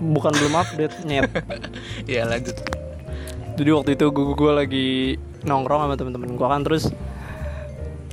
bukan 0.00 0.32
belum 0.34 0.54
update 0.58 0.94
nyet. 1.06 1.30
Iya 2.10 2.26
lanjut. 2.26 2.56
Jadi 3.54 3.70
waktu 3.70 3.90
itu 3.94 4.04
gue, 4.10 4.26
gue 4.34 4.52
lagi 4.52 4.88
nongkrong 5.46 5.86
sama 5.86 5.94
temen-temen 5.94 6.34
gue 6.34 6.48
kan 6.48 6.66
terus 6.66 6.90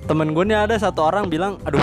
temen 0.05 0.35
gue 0.37 0.43
nih 0.45 0.69
ada 0.69 0.75
satu 0.77 1.07
orang 1.07 1.25
bilang, 1.31 1.57
aduh, 1.65 1.81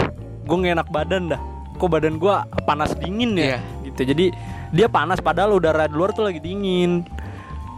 gue 0.48 0.56
gak 0.64 0.74
enak 0.80 0.88
badan 0.88 1.36
dah. 1.36 1.40
Kok 1.76 1.88
badan 1.92 2.16
gue 2.16 2.34
panas 2.64 2.96
dingin 2.96 3.36
ya? 3.36 3.44
Iya. 3.44 3.60
Gitu. 3.84 4.00
Jadi 4.16 4.26
dia 4.72 4.88
panas 4.88 5.20
padahal 5.20 5.60
udara 5.60 5.84
di 5.84 5.94
luar 5.94 6.16
tuh 6.16 6.24
lagi 6.24 6.40
dingin. 6.40 7.04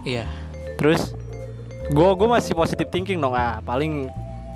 Iya. 0.06 0.24
Terus 0.78 1.12
gue 1.90 2.08
gue 2.14 2.28
masih 2.30 2.54
positive 2.54 2.86
thinking 2.86 3.18
dong 3.18 3.34
ah 3.34 3.58
paling 3.66 4.06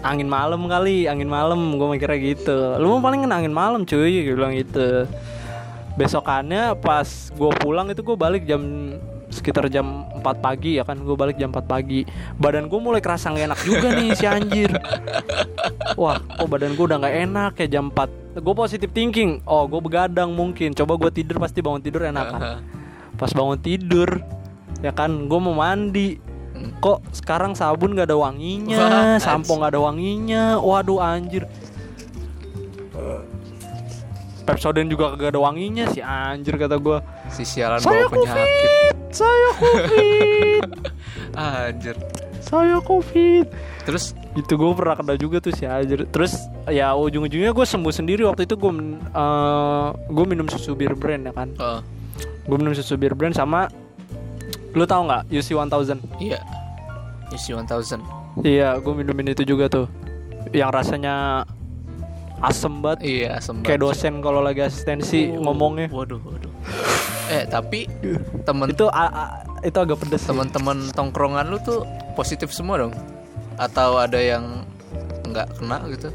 angin 0.06 0.30
malam 0.30 0.70
kali 0.70 1.10
angin 1.10 1.26
malam 1.26 1.74
gue 1.74 1.88
mikirnya 1.98 2.18
gitu 2.20 2.78
lu 2.78 2.94
mau 2.94 3.10
paling 3.10 3.26
angin 3.26 3.50
malam 3.50 3.82
cuy 3.82 4.22
gue 4.22 4.34
bilang 4.38 4.54
gitu 4.54 5.10
besokannya 5.98 6.78
pas 6.78 7.08
gue 7.34 7.50
pulang 7.58 7.90
itu 7.90 8.06
gue 8.06 8.14
balik 8.14 8.46
jam 8.46 8.62
sekitar 9.34 9.66
jam 9.66 10.06
4 10.14 10.22
pagi 10.38 10.78
ya 10.78 10.86
kan 10.86 11.02
gue 11.02 11.16
balik 11.18 11.34
jam 11.34 11.50
4 11.50 11.66
pagi. 11.66 12.06
Badan 12.38 12.70
gue 12.70 12.78
mulai 12.78 13.02
kerasa 13.02 13.34
gak 13.34 13.50
enak 13.50 13.60
juga 13.66 13.90
nih 13.90 14.14
si 14.14 14.24
anjir. 14.30 14.70
Wah 15.98 16.22
kok 16.22 16.46
badan 16.46 16.78
gue 16.78 16.84
udah 16.86 16.98
nggak 17.02 17.16
enak 17.26 17.52
ya 17.66 17.66
jam 17.78 17.90
4 17.90 18.38
gue 18.38 18.54
positive 18.54 18.94
thinking. 18.94 19.42
Oh 19.42 19.66
gue 19.66 19.82
begadang 19.82 20.30
mungkin. 20.30 20.70
Coba 20.72 20.94
gue 20.94 21.10
tidur 21.10 21.42
pasti 21.42 21.58
bangun 21.58 21.82
tidur 21.82 22.06
enak 22.06 22.26
kan. 22.30 22.40
Pas 23.20 23.30
bangun 23.34 23.58
tidur 23.58 24.22
ya 24.78 24.94
kan 24.94 25.10
gue 25.26 25.40
mau 25.42 25.58
mandi. 25.58 26.22
Kok 26.78 27.10
sekarang 27.10 27.58
sabun 27.58 27.98
gak 27.98 28.08
ada 28.08 28.16
Wah, 28.16 28.30
wanginya 28.30 29.18
sampo 29.24 29.58
gak 29.58 29.74
ada 29.74 29.80
wanginya? 29.82 30.62
Waduh 30.62 31.02
anjir. 31.02 31.50
Pepsodent 34.44 34.92
juga 34.92 35.16
gak 35.16 35.34
ada 35.34 35.40
wanginya 35.40 35.88
sih 35.90 36.04
anjir 36.04 36.60
kata 36.60 36.76
gue 36.76 37.00
Si 37.32 37.42
sialan 37.42 37.80
bawa 37.80 38.06
penyakit. 38.12 38.93
Saya 39.14 39.50
covid 39.54 40.68
Anjir. 41.38 41.96
saya 42.42 42.78
covid 42.82 43.46
Terus 43.84 44.12
itu 44.34 44.52
gue 44.58 44.70
pernah 44.74 44.98
kena 44.98 45.14
juga 45.14 45.38
tuh 45.38 45.54
si 45.54 45.62
anjir 45.62 46.08
terus 46.10 46.34
ya 46.66 46.90
ujung-ujungnya 46.98 47.54
gue 47.54 47.62
sembuh 47.62 47.94
sendiri 47.94 48.26
waktu 48.26 48.48
itu 48.48 48.58
gue 48.58 48.72
gue 50.10 50.24
minum 50.26 50.50
susu 50.50 50.74
bir 50.74 50.98
brand 50.98 51.30
ya 51.30 51.32
kan 51.32 51.48
oh, 51.60 51.78
gue 52.44 52.56
minum 52.58 52.74
susu 52.74 52.98
bir 52.98 53.14
brand 53.14 53.36
sama 53.36 53.70
lu 54.74 54.82
tau 54.82 55.06
nggak 55.06 55.30
UC 55.30 55.54
1000 55.54 56.02
iya. 56.18 56.42
Isi 57.34 57.50
1000. 57.50 57.98
Iya, 58.46 58.78
gue 58.78 58.94
minumin 58.94 59.34
itu 59.34 59.42
juga 59.42 59.66
tuh. 59.66 59.86
Yang 60.54 60.70
rasanya 60.70 61.14
asem 62.38 62.78
banget. 62.78 63.00
Iya, 63.02 63.28
asem 63.42 63.62
Kayak 63.62 63.82
banget. 63.82 63.94
dosen 63.98 64.14
kalau 64.22 64.40
lagi 64.42 64.60
asistensi 64.62 65.34
Oh, 65.34 65.50
ngomongnya. 65.50 65.90
Waduh, 65.90 66.22
waduh. 66.22 66.52
Eh, 67.32 67.44
tapi 67.48 67.88
temen 68.44 68.68
Itu 68.68 68.88
a- 68.92 69.12
a- 69.12 69.34
itu 69.64 69.78
agak 69.80 70.04
pedes. 70.04 70.28
teman-teman 70.28 70.92
tongkrongan 70.92 71.48
lu 71.48 71.56
tuh 71.64 71.88
positif 72.14 72.52
semua 72.52 72.76
dong? 72.76 72.92
Atau 73.56 73.96
ada 73.96 74.20
yang 74.20 74.64
nggak 75.24 75.56
kena 75.56 75.78
gitu? 75.88 76.12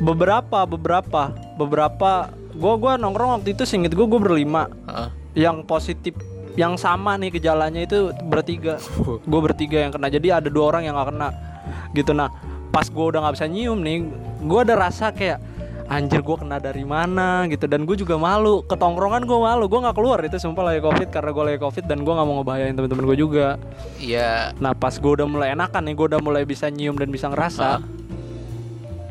Beberapa, 0.00 0.64
beberapa, 0.64 1.30
beberapa. 1.54 2.32
Gue 2.54 2.74
gua 2.78 2.94
nongkrong 2.94 3.42
waktu 3.42 3.52
itu 3.52 3.66
singkat 3.66 3.92
gue 3.92 4.06
gue 4.06 4.20
berlima. 4.20 4.70
Heeh. 4.88 5.08
Yang 5.46 5.66
positif, 5.66 6.14
yang 6.54 6.78
sama 6.78 7.18
nih 7.18 7.34
gejalanya 7.34 7.82
itu 7.82 8.14
bertiga. 8.24 8.78
gue 9.30 9.40
bertiga 9.42 9.82
yang 9.84 9.92
kena. 9.92 10.06
Jadi 10.08 10.30
ada 10.30 10.48
dua 10.48 10.70
orang 10.74 10.86
yang 10.86 10.94
gak 10.94 11.10
kena. 11.12 11.28
Gitu 11.92 12.14
nah. 12.14 12.30
Pas 12.74 12.90
gue 12.90 13.04
udah 13.06 13.22
nggak 13.22 13.34
bisa 13.38 13.46
nyium 13.46 13.78
nih, 13.86 14.02
gue 14.42 14.60
ada 14.66 14.74
rasa 14.74 15.14
kayak 15.14 15.38
anjir 15.84 16.24
gue 16.24 16.36
kena 16.36 16.56
dari 16.60 16.84
mana 16.84 17.44
gitu. 17.48 17.68
Dan 17.68 17.84
gue 17.84 17.96
juga 17.98 18.16
malu. 18.16 18.64
Ketongkrongan 18.64 19.28
gue 19.28 19.38
malu. 19.38 19.64
Gue 19.68 19.80
nggak 19.84 19.96
keluar. 19.96 20.18
Itu 20.24 20.40
sumpah 20.40 20.72
lagi 20.72 20.80
covid 20.80 21.08
karena 21.12 21.30
gue 21.30 21.44
lagi 21.44 21.58
covid 21.60 21.84
dan 21.84 22.02
gue 22.02 22.12
nggak 22.12 22.26
mau 22.26 22.40
ngebahayain 22.40 22.74
teman-teman 22.76 23.04
gue 23.12 23.18
juga. 23.18 23.56
Iya, 24.00 24.56
nah 24.60 24.72
pas 24.72 24.96
gue 24.96 25.12
udah 25.12 25.26
mulai 25.28 25.52
enakan 25.52 25.82
nih 25.84 25.94
gue 25.94 26.06
udah 26.14 26.20
mulai 26.20 26.42
bisa 26.44 26.68
nyium 26.68 26.96
dan 26.96 27.08
bisa 27.08 27.28
ngerasa 27.30 27.80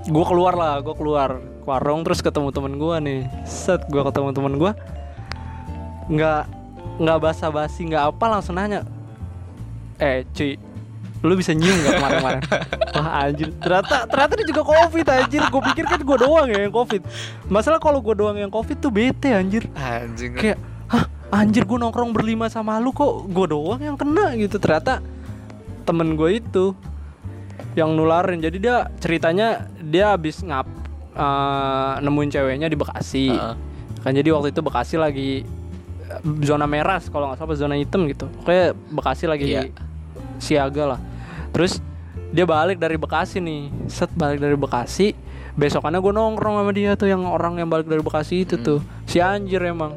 gue 0.03 0.25
keluar 0.27 0.51
lah 0.51 0.83
gue 0.83 0.91
keluar 0.99 1.39
ke 1.39 1.67
warung 1.71 2.03
terus 2.03 2.19
ketemu 2.19 2.51
temen 2.51 2.75
gue 2.75 2.95
nih. 2.99 3.21
Set 3.47 3.85
gue 3.87 4.01
ketemu 4.03 4.29
temen 4.35 4.53
gue 4.59 4.71
nggak 6.11 6.43
nggak 6.99 7.19
basa-basi 7.23 7.87
nggak 7.87 8.11
apa 8.11 8.25
langsung 8.27 8.59
nanya 8.59 8.83
eh 10.03 10.27
cuy 10.35 10.59
lu 11.23 11.39
bisa 11.39 11.55
nyium 11.55 11.79
nggak 11.79 11.93
kemarin-kemarin? 11.97 12.41
Wah 12.99 13.09
anjir. 13.23 13.47
Ternyata 13.55 13.95
ternyata 14.05 14.33
dia 14.35 14.47
juga 14.51 14.61
covid 14.61 15.05
anjir. 15.07 15.41
Gue 15.47 15.61
pikir 15.71 15.83
kan 15.87 15.99
gue 15.99 16.17
doang 16.19 16.47
ya 16.51 16.59
yang 16.59 16.73
covid. 16.75 16.99
Masalah 17.47 17.79
kalau 17.79 18.03
gue 18.03 18.11
doang 18.11 18.35
yang 18.35 18.51
covid 18.51 18.75
tuh 18.75 18.91
bete 18.91 19.31
anjir. 19.31 19.63
Anjing. 19.71 20.35
kayak 20.35 20.59
hah 20.91 21.07
anjir 21.31 21.63
gue 21.63 21.79
nongkrong 21.79 22.11
berlima 22.11 22.51
sama 22.51 22.75
lu 22.77 22.91
kok 22.91 23.23
gue 23.25 23.47
doang 23.47 23.79
yang 23.79 23.95
kena? 23.95 24.35
Gitu. 24.35 24.59
Ternyata 24.59 24.99
temen 25.87 26.19
gue 26.19 26.43
itu 26.43 26.75
yang 27.73 27.95
nularin. 27.95 28.43
Jadi 28.43 28.59
dia 28.59 28.91
ceritanya 28.99 29.71
dia 29.79 30.11
habis 30.11 30.43
ngap 30.43 30.67
eh, 31.15 31.93
nemuin 32.03 32.29
ceweknya 32.29 32.67
di 32.67 32.75
Bekasi. 32.75 33.31
Heeh. 33.31 33.55
kan 34.03 34.11
jadi 34.11 34.35
waktu 34.35 34.51
itu 34.51 34.59
Bekasi 34.59 34.99
lagi 34.99 35.47
eh, 36.03 36.19
zona 36.43 36.67
merah 36.67 36.99
kalau 36.99 37.31
nggak 37.31 37.39
salah 37.39 37.47
apa 37.47 37.55
zona 37.55 37.79
hitam 37.79 38.03
gitu. 38.11 38.27
Kayak 38.43 38.75
Bekasi 38.91 39.23
lagi 39.23 39.47
Iya. 39.47 39.71
siaga 40.35 40.83
lah 40.83 40.99
terus 41.53 41.79
dia 42.33 42.49
balik 42.49 42.81
dari 42.81 42.97
Bekasi 42.97 43.37
nih. 43.37 43.69
Set 43.85 44.09
balik 44.17 44.41
dari 44.41 44.57
Bekasi. 44.57 45.13
Besokannya 45.53 46.01
gue 46.01 46.13
nongkrong 46.17 46.57
sama 46.57 46.71
dia 46.73 46.97
tuh 46.97 47.05
yang 47.05 47.29
orang 47.29 47.61
yang 47.61 47.69
balik 47.69 47.85
dari 47.85 48.01
Bekasi 48.01 48.41
itu 48.41 48.57
tuh. 48.57 48.81
Si 49.05 49.21
anjir 49.21 49.61
emang. 49.61 49.93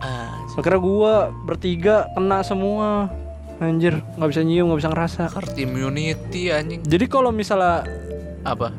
Ah, 0.00 0.40
akhirnya 0.56 0.80
gue 0.80 1.12
bertiga 1.44 2.08
kena 2.16 2.40
semua. 2.40 3.12
Anjir 3.60 4.00
nggak 4.16 4.30
bisa 4.32 4.42
nyium 4.42 4.72
nggak 4.72 4.80
bisa 4.80 4.90
ngerasa. 4.90 5.20
Herd 5.28 5.54
immunity 5.60 6.50
anjing. 6.50 6.80
jadi 6.82 7.04
kalau 7.06 7.30
misalnya 7.30 7.84
Apa? 8.42 8.72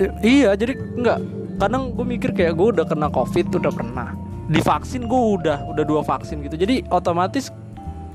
I- 0.00 0.42
iya 0.42 0.50
jadi 0.56 0.72
nggak. 0.74 1.18
Kadang 1.60 1.94
gue 1.94 2.04
mikir 2.04 2.32
kayak 2.32 2.56
gue 2.56 2.80
udah 2.80 2.84
kena 2.88 3.12
covid 3.12 3.52
udah 3.54 3.70
pernah 3.70 4.08
divaksin 4.48 5.04
gue 5.04 5.22
udah 5.36 5.68
udah 5.68 5.84
dua 5.84 6.00
vaksin 6.00 6.40
gitu. 6.48 6.56
Jadi 6.56 6.82
otomatis 6.88 7.52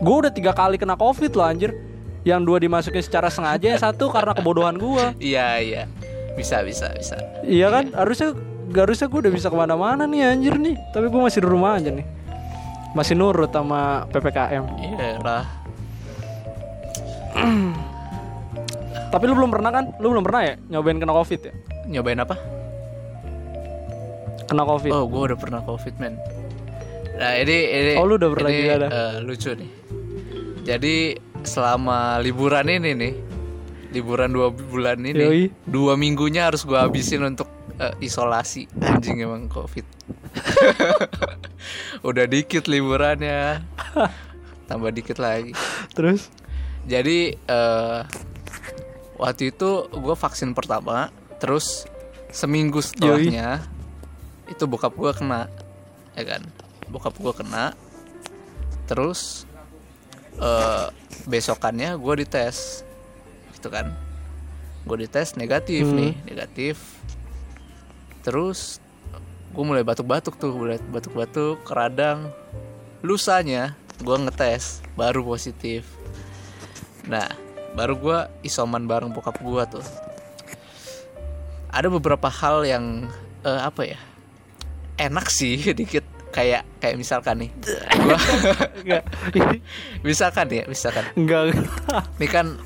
gue 0.01 0.15
udah 0.25 0.33
tiga 0.33 0.51
kali 0.57 0.81
kena 0.81 0.97
covid 0.97 1.31
loh 1.37 1.45
anjir 1.45 1.71
yang 2.23 2.41
dua 2.41 2.57
dimasukin 2.57 2.99
secara 2.99 3.27
sengaja 3.27 3.65
yang 3.67 3.81
satu 3.81 4.07
karena 4.07 4.31
kebodohan 4.31 4.75
gue 4.75 5.05
Iya, 5.17 5.47
iya. 5.57 5.83
Bisa, 6.31 6.61
bisa, 6.61 6.89
bisa. 6.91 7.17
iya 7.43 7.67
kan 7.67 7.91
harusnya 7.91 8.31
gak 8.67 8.83
harusnya 8.85 9.07
gue 9.07 9.19
udah 9.19 9.33
bisa 9.33 9.47
ke 9.47 9.57
mana-mana 9.57 10.05
nih 10.05 10.31
anjir 10.31 10.55
nih 10.55 10.79
tapi 10.89 11.05
gue 11.05 11.19
masih 11.19 11.39
di 11.39 11.47
rumah 11.47 11.75
aja 11.75 11.89
nih 11.89 12.07
masih 12.91 13.15
nurut 13.15 13.49
sama 13.49 14.07
ppkm 14.07 14.63
Iya 14.79 15.19
lah. 15.19 15.43
tapi 19.11 19.23
lu 19.25 19.33
belum 19.33 19.49
pernah 19.49 19.71
kan 19.71 19.85
lu 19.97 20.07
belum 20.09 20.23
pernah 20.23 20.41
ya 20.45 20.53
nyobain 20.69 20.97
kena 20.97 21.11
covid 21.11 21.39
ya 21.41 21.53
Nyobain 21.83 22.15
apa? 22.17 22.35
kena 24.45 24.63
covid 24.63 24.91
Oh, 24.91 25.03
gue 25.05 25.21
udah 25.27 25.37
pernah 25.37 25.59
covid 25.61 25.95
man. 25.95 26.15
Nah 27.15 27.31
ini 27.35 27.57
ini. 27.67 27.93
Oh, 27.95 28.03
lu 28.03 28.15
udah 28.15 28.29
pernah 28.29 28.49
ini, 28.49 28.59
juga 28.61 28.75
dah. 28.77 28.89
eh, 28.89 29.15
lucu 29.21 29.49
nih. 29.51 29.69
Jadi 30.61 30.95
selama 31.43 32.21
liburan 32.21 32.69
ini 32.69 32.91
nih, 32.93 33.13
liburan 33.91 34.31
dua 34.31 34.49
bulan 34.53 35.01
ini, 35.03 35.23
Yoi. 35.23 35.43
dua 35.67 35.99
minggunya 35.99 36.47
harus 36.47 36.63
gue 36.63 36.77
habisin 36.77 37.25
untuk 37.25 37.49
eh, 37.77 37.93
isolasi. 37.99 38.69
Anjing 38.79 39.21
emang 39.21 39.49
covid. 39.51 39.83
udah 42.07 42.25
dikit 42.25 42.65
liburannya, 42.71 43.61
tambah 44.69 44.91
dikit 44.93 45.19
lagi. 45.19 45.51
terus 45.91 46.31
Jadi 46.87 47.35
eh, 47.35 47.99
waktu 49.21 49.53
itu 49.53 49.85
gue 49.91 50.15
vaksin 50.17 50.57
pertama, 50.57 51.13
terus 51.37 51.85
seminggu 52.33 52.81
setelahnya 52.81 53.61
itu 54.49 54.63
bokap 54.65 54.95
gue 54.97 55.11
kena, 55.13 55.45
ya 56.17 56.23
kan? 56.25 56.41
Bokap 56.89 57.15
gue 57.21 57.33
kena, 57.35 57.77
terus 58.89 59.45
eh, 60.41 60.87
besokannya 61.29 61.95
gue 62.01 62.13
dites, 62.25 62.81
gitu 63.53 63.69
kan? 63.69 63.93
Gue 64.83 65.05
dites 65.05 65.37
negatif 65.37 65.85
Hmm. 65.85 65.97
nih, 65.97 66.13
negatif. 66.25 66.81
Terus 68.25 68.81
gue 69.53 69.63
mulai 69.63 69.85
batuk-batuk 69.85 70.41
tuh, 70.41 70.53
mulai 70.57 70.81
batuk-batuk, 70.89 71.61
keradang. 71.61 72.33
Lusanya 73.05 73.77
gue 74.01 74.17
ngetes, 74.17 74.81
baru 74.97 75.21
positif. 75.21 75.85
Nah, 77.05 77.29
baru 77.77 77.93
gue 77.97 78.19
isoman 78.43 78.89
bareng 78.89 79.13
bokap 79.13 79.37
gue 79.41 79.63
tuh. 79.77 79.85
Ada 81.71 81.87
beberapa 81.87 82.27
hal 82.27 82.65
yang 82.65 83.07
eh, 83.45 83.61
apa 83.61 83.81
ya? 83.85 83.99
Enak 84.97 85.29
sih 85.29 85.57
dikit 85.79 86.05
kayak 86.31 86.63
kayak 86.79 86.95
misalkan 86.95 87.45
nih. 87.45 87.49
Gua 88.87 88.99
misalkan 90.07 90.47
ya, 90.49 90.63
misalkan. 90.65 91.05
enggak 91.13 91.53
Ini 92.17 92.27
kan 92.27 92.57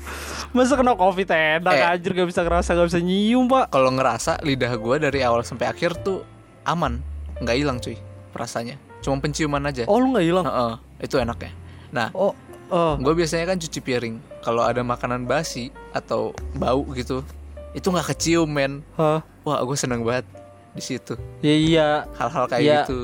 masa 0.54 0.78
kena 0.78 0.94
covid 0.94 1.28
enak 1.28 1.74
Eh. 1.74 1.84
anjir 1.84 2.14
gak 2.14 2.28
bisa 2.30 2.40
ngerasa 2.40 2.72
gak 2.72 2.88
bisa 2.88 3.00
nyium 3.02 3.44
pak 3.44 3.68
kalau 3.68 3.92
ngerasa 3.92 4.40
lidah 4.40 4.72
gue 4.72 4.96
dari 5.02 5.20
awal 5.20 5.44
sampai 5.44 5.68
akhir 5.68 6.00
tuh 6.00 6.24
aman, 6.64 7.02
nggak 7.42 7.56
hilang 7.58 7.78
cuy 7.78 7.98
rasanya. 8.32 8.78
Cuma 9.04 9.20
penciuman 9.20 9.60
aja. 9.62 9.84
oh 9.86 9.98
lu 9.98 10.16
gak 10.16 10.24
hilang 10.24 10.46
Heeh, 10.46 10.74
itu 11.02 11.14
enaknya. 11.18 11.52
Nah, 11.92 12.08
oh 12.12 12.32
oh 12.70 12.94
gue 12.96 13.12
biasanya 13.14 13.52
kan 13.52 13.58
cuci 13.58 13.80
piring. 13.80 14.16
Kalau 14.40 14.62
ada 14.62 14.80
makanan 14.80 15.26
basi 15.26 15.68
atau 15.90 16.30
bau 16.54 16.86
gitu, 16.94 17.20
itu 17.70 17.86
nggak 17.86 18.14
kecium 18.14 18.46
men. 18.46 18.80
Hah? 18.94 19.20
Wah, 19.42 19.58
gue 19.62 19.76
seneng 19.76 20.02
banget 20.02 20.26
di 20.76 20.84
situ. 20.84 21.16
ya 21.40 21.54
iya 21.54 21.88
Hal-hal 22.14 22.44
kayak 22.46 22.60
Iya. 22.60 22.78
gitu. 22.82 23.00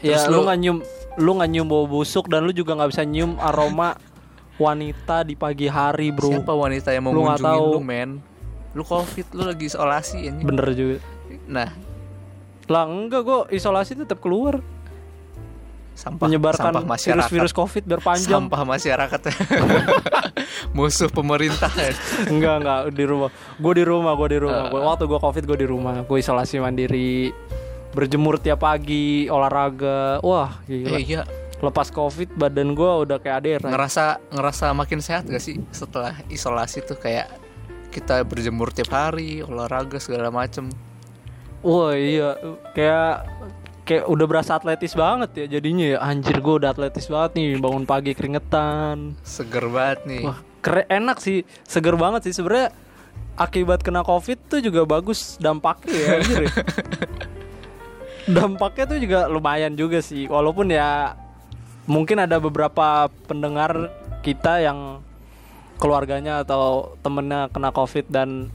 ya 0.00 0.18
Terus 0.18 0.24
lu 0.26 0.34
lu 0.34 0.40
nggak 0.42 0.58
nyium 0.58 0.78
lu 1.16 1.30
nggak 1.32 1.48
nyium 1.48 1.66
bau 1.66 1.86
busuk 1.86 2.26
dan 2.26 2.42
lu 2.42 2.50
juga 2.50 2.74
nggak 2.74 2.90
bisa 2.90 3.02
nyium 3.02 3.38
aroma 3.38 3.94
wanita 4.54 5.22
di 5.22 5.34
pagi 5.34 5.66
hari 5.66 6.10
bro 6.10 6.28
siapa 6.28 6.50
wanita 6.50 6.90
yang 6.90 7.02
mau 7.02 7.10
Lu 7.10 7.22
ngunjungin 7.24 7.46
tahu. 7.48 7.66
lu 7.70 7.80
men? 7.80 8.10
Lu 8.70 8.82
covid, 8.82 9.26
lu 9.30 9.42
lagi 9.44 9.64
isolasi 9.64 10.18
ini. 10.24 10.42
bener 10.42 10.66
juga 10.70 10.98
Nah, 11.46 11.70
lah 12.64 12.84
enggak 12.84 13.22
kok 13.22 13.44
isolasi 13.48 13.94
tetap 13.94 14.18
keluar 14.18 14.58
sampah 15.92 16.26
menyebarkan 16.26 16.70
sampah 16.72 16.82
masyarakat. 16.84 17.14
virus-virus 17.22 17.52
covid 17.52 17.82
biar 17.84 18.00
panjang 18.00 18.42
Sampah 18.42 18.62
masyarakat. 18.64 19.20
Musuh 20.76 21.08
pemerintah. 21.08 21.70
enggak 22.26 22.54
enggak 22.60 22.80
di 22.90 23.04
rumah. 23.06 23.30
Gue 23.56 23.72
di 23.78 23.84
rumah 23.86 24.12
gue 24.14 24.28
di 24.34 24.38
rumah. 24.42 24.66
Gua- 24.68 24.84
waktu 24.90 25.04
gue 25.06 25.18
covid 25.18 25.44
gue 25.46 25.58
di 25.62 25.68
rumah. 25.68 26.02
Gue 26.02 26.18
isolasi 26.18 26.58
mandiri 26.58 27.30
berjemur 27.94 28.42
tiap 28.42 28.62
pagi 28.62 29.30
olahraga. 29.30 30.18
Wah 30.20 30.58
gila. 30.66 30.98
Eh, 30.98 31.02
iya, 31.06 31.22
lepas 31.62 31.88
covid 31.88 32.34
badan 32.34 32.74
gue 32.74 32.90
udah 33.06 33.22
kayak 33.22 33.36
adera 33.38 33.68
ngerasa 33.70 34.04
ngerasa 34.34 34.66
makin 34.74 34.98
sehat 34.98 35.24
gak 35.24 35.38
sih 35.38 35.62
setelah 35.70 36.18
isolasi 36.26 36.82
tuh? 36.82 36.98
Kayak 36.98 37.30
kita 37.94 38.26
berjemur 38.26 38.74
tiap 38.74 38.90
hari, 38.90 39.38
olahraga 39.40 40.02
segala 40.02 40.26
macem. 40.34 40.66
wah 41.62 41.94
iya. 41.94 42.34
Kayak 42.74 43.30
kayak 43.84 44.08
udah 44.08 44.26
berasa 44.26 44.56
atletis 44.56 44.96
banget 44.96 45.30
ya 45.44 45.60
jadinya 45.60 45.84
ya 45.84 45.98
anjir 46.00 46.40
gue 46.40 46.54
udah 46.56 46.72
atletis 46.72 47.04
banget 47.06 47.36
nih 47.36 47.60
bangun 47.60 47.84
pagi 47.84 48.16
keringetan 48.16 49.12
Seger 49.20 49.68
banget 49.68 50.00
nih. 50.08 50.22
wah 50.24 50.38
keren 50.64 50.88
enak 50.88 51.20
sih 51.20 51.44
seger 51.68 51.92
banget 51.94 52.24
sih 52.24 52.32
sebenarnya 52.32 52.72
akibat 53.36 53.84
kena 53.84 54.00
covid 54.00 54.40
tuh 54.48 54.64
juga 54.64 54.88
bagus 54.88 55.36
dampaknya 55.36 55.92
ya 55.92 56.08
anjir 56.16 56.40
ya. 56.48 56.52
dampaknya 58.40 58.84
tuh 58.88 58.98
juga 58.98 59.28
lumayan 59.28 59.76
juga 59.76 60.00
sih 60.00 60.24
walaupun 60.24 60.72
ya 60.72 61.12
mungkin 61.84 62.24
ada 62.24 62.40
beberapa 62.40 63.12
pendengar 63.28 63.92
kita 64.24 64.64
yang 64.64 65.04
keluarganya 65.76 66.40
atau 66.40 66.96
temennya 67.04 67.52
kena 67.52 67.68
covid 67.68 68.08
dan 68.08 68.48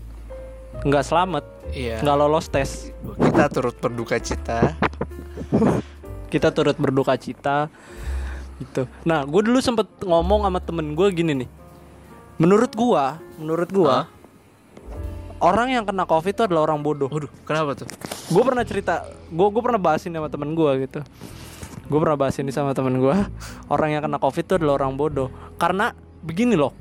nggak 0.82 1.06
selamat 1.06 1.46
Iya. 1.70 2.02
nggak 2.02 2.18
lolos 2.18 2.50
tes 2.50 2.90
Kita 3.14 3.46
turut 3.46 3.78
berduka 3.78 4.18
cita. 4.18 4.74
kita 6.34 6.54
turut 6.54 6.78
berduka 6.78 7.18
cita. 7.18 7.68
Gitu. 8.60 8.86
Nah 9.08 9.24
gue 9.24 9.42
dulu 9.42 9.60
sempet 9.64 9.88
ngomong 10.04 10.46
sama 10.46 10.60
temen 10.60 10.94
gue 10.94 11.08
gini 11.16 11.46
nih. 11.46 11.50
Menurut 12.40 12.72
gua 12.72 13.20
menurut 13.36 13.68
Hah? 13.84 14.08
orang 15.44 15.76
yang 15.76 15.84
kena 15.84 16.08
covid 16.08 16.32
itu 16.32 16.44
adalah 16.48 16.68
orang 16.72 16.80
bodoh. 16.84 17.12
Waduh, 17.12 17.32
kenapa 17.44 17.76
tuh? 17.76 17.88
gue 18.30 18.44
pernah 18.46 18.62
cerita 18.62 19.10
gue 19.34 19.48
gue 19.50 19.62
pernah 19.64 19.82
bahas 19.82 20.06
ini 20.06 20.16
sama 20.16 20.30
temen 20.30 20.54
gue 20.54 20.72
gitu. 20.88 21.00
Gue 21.90 22.00
pernah 22.00 22.18
bahas 22.20 22.36
ini 22.38 22.52
sama 22.54 22.72
temen 22.78 23.02
gue 23.02 23.16
orang 23.74 23.90
yang 23.96 24.02
kena 24.06 24.20
covid 24.22 24.44
itu 24.46 24.54
adalah 24.60 24.84
orang 24.84 24.96
bodoh. 24.96 25.32
Karena 25.58 25.96
begini 26.20 26.56
loh 26.60 26.76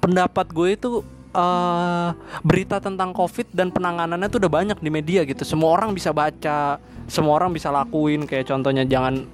pendapat 0.00 0.46
gue 0.52 0.68
itu 0.76 0.88
eh, 1.36 2.08
berita 2.40 2.80
tentang 2.80 3.12
covid 3.12 3.52
dan 3.52 3.68
penanganannya 3.68 4.28
tuh 4.32 4.40
udah 4.40 4.52
banyak 4.52 4.78
di 4.80 4.88
media 4.88 5.20
gitu. 5.28 5.44
Semua 5.44 5.76
orang 5.76 5.92
bisa 5.92 6.16
baca 6.16 6.80
semua 7.06 7.36
orang 7.36 7.52
bisa 7.52 7.68
lakuin. 7.68 8.24
Kayak 8.24 8.48
contohnya 8.48 8.88
jangan 8.88 9.28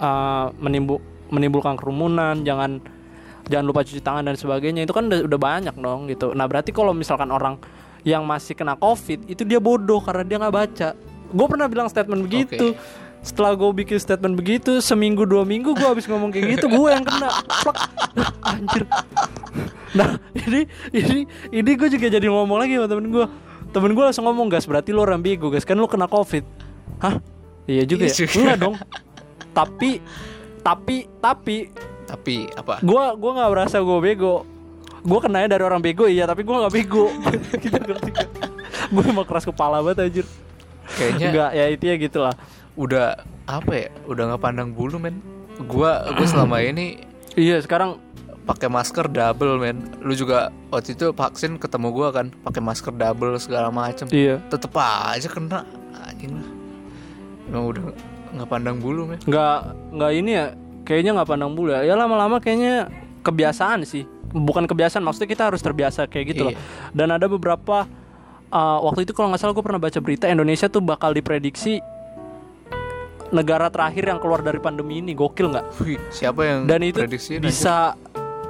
eh, 0.00 0.46
menimbu- 0.56 1.04
menimbulkan 1.28 1.76
kerumunan 1.76 2.40
jangan 2.40 2.80
jangan 3.48 3.64
lupa 3.68 3.84
cuci 3.84 4.00
tangan 4.00 4.24
dan 4.24 4.36
sebagainya. 4.40 4.88
Itu 4.88 4.96
kan 4.96 5.12
udah, 5.12 5.28
udah 5.28 5.40
banyak 5.40 5.76
dong 5.76 6.08
gitu. 6.08 6.32
Nah 6.32 6.48
berarti 6.48 6.72
kalau 6.72 6.96
misalkan 6.96 7.28
orang 7.28 7.60
yang 8.06 8.24
masih 8.24 8.56
kena 8.56 8.78
covid 8.78 9.28
itu 9.28 9.44
dia 9.44 9.60
bodoh 9.60 10.00
karena 10.00 10.24
dia 10.24 10.36
nggak 10.40 10.54
baca. 10.54 10.88
Gue 11.28 11.46
pernah 11.46 11.68
bilang 11.68 11.92
statement 11.92 12.24
begitu 12.24 12.72
setelah 13.20 13.52
gue 13.52 13.70
bikin 13.74 13.98
statement 13.98 14.38
begitu 14.38 14.78
seminggu 14.78 15.26
dua 15.26 15.42
minggu 15.42 15.74
gue 15.74 15.88
habis 15.88 16.06
ngomong 16.06 16.30
kayak 16.30 16.58
gitu 16.58 16.66
gue 16.70 16.88
yang 16.88 17.04
kena. 17.04 17.28
Plak. 17.66 17.78
anjir. 18.46 18.84
Nah 19.92 20.08
ini 20.36 20.60
ini 20.94 21.18
ini 21.50 21.70
gue 21.74 21.88
juga 21.90 22.06
jadi 22.08 22.26
ngomong 22.28 22.58
lagi 22.60 22.78
sama 22.78 22.88
temen 22.88 23.06
gue 23.10 23.26
temen 23.68 23.90
gue 23.92 24.04
langsung 24.04 24.24
ngomong 24.24 24.48
gas 24.48 24.64
berarti 24.64 24.94
lo 24.94 25.02
orang 25.02 25.20
bego 25.20 25.50
gas. 25.50 25.66
Kan 25.66 25.76
lo 25.76 25.90
kena 25.90 26.06
covid. 26.06 26.46
Hah? 27.02 27.18
Iya 27.68 27.84
juga 27.84 28.08
Iya 28.08 28.24
ya? 28.24 28.26
enggak 28.32 28.58
dong. 28.58 28.74
Tapi 29.52 29.90
tapi 30.62 30.96
tapi 31.20 31.56
Tapi 32.08 32.48
apa? 32.56 32.80
gua 32.80 33.12
gua 33.12 33.36
nggak 33.36 33.50
merasa 33.52 33.76
gua 33.84 34.00
bego. 34.00 34.48
Gua 35.04 35.20
kenanya 35.20 35.52
dari 35.52 35.64
orang 35.68 35.84
bego 35.84 36.08
iya 36.08 36.24
tapi 36.24 36.40
gua 36.40 36.64
nggak 36.64 36.74
bego. 36.74 37.12
Gitu 37.62 37.76
gue 38.88 39.04
emang 39.04 39.26
keras 39.28 39.44
kepala 39.44 39.84
banget 39.84 40.08
anjir. 40.08 40.26
Kayaknya 40.96 41.26
Enggak 41.28 41.50
ya 41.52 41.64
itu 41.68 41.84
ya 41.84 41.94
gitulah 42.00 42.34
udah 42.78 43.18
apa 43.44 43.72
ya? 43.74 43.88
Udah 44.06 44.22
nggak 44.30 44.42
pandang 44.42 44.70
bulu 44.70 44.96
men. 44.96 45.18
Gua 45.66 46.06
gua 46.14 46.26
selama 46.26 46.62
ini 46.70 47.02
iya 47.34 47.58
sekarang 47.58 47.98
pakai 48.46 48.70
masker 48.70 49.10
double 49.10 49.58
men. 49.58 49.82
Lu 49.98 50.14
juga 50.14 50.48
waktu 50.70 50.94
itu 50.94 51.10
vaksin 51.10 51.58
ketemu 51.58 51.90
gua 51.90 52.08
kan 52.08 52.30
pakai 52.40 52.62
masker 52.62 52.94
double 52.94 53.34
segala 53.36 53.68
macem. 53.68 54.06
iya 54.08 54.38
Tetep 54.46 54.70
aja 54.72 55.26
kena 55.26 55.66
anjing 56.06 56.38
lah. 56.38 56.48
Emang 57.48 57.64
udah 57.66 57.82
nggak 58.28 58.48
pandang 58.48 58.76
bulu 58.76 59.08
men. 59.08 59.18
nggak 59.24 59.58
nggak 59.96 60.12
ini 60.14 60.30
ya 60.36 60.46
kayaknya 60.84 61.16
nggak 61.16 61.28
pandang 61.28 61.52
bulu 61.52 61.72
ya 61.72 61.80
ya 61.80 61.96
lama-lama 61.96 62.36
kayaknya 62.38 62.92
kebiasaan 63.24 63.88
sih 63.88 64.04
bukan 64.28 64.68
kebiasaan 64.68 65.00
maksudnya 65.00 65.32
kita 65.32 65.48
harus 65.48 65.64
terbiasa 65.64 66.04
kayak 66.04 66.36
gitu 66.36 66.42
loh 66.44 66.52
Iya. 66.52 66.60
dan 66.92 67.08
ada 67.08 67.24
beberapa 67.24 67.88
uh, 68.52 68.78
waktu 68.84 69.08
itu 69.08 69.16
kalau 69.16 69.32
nggak 69.32 69.40
salah 69.40 69.56
gue 69.56 69.64
pernah 69.64 69.80
baca 69.80 69.96
berita 69.98 70.28
Indonesia 70.28 70.68
tuh 70.68 70.84
bakal 70.84 71.16
diprediksi 71.16 71.80
negara 73.28 73.68
terakhir 73.68 74.08
yang 74.08 74.18
keluar 74.18 74.40
dari 74.40 74.58
pandemi 74.58 75.00
ini 75.00 75.12
gokil 75.12 75.52
nggak? 75.52 75.66
Siapa 76.10 76.40
yang 76.44 76.58
dan 76.64 76.80
itu 76.80 77.00
bisa 77.40 77.94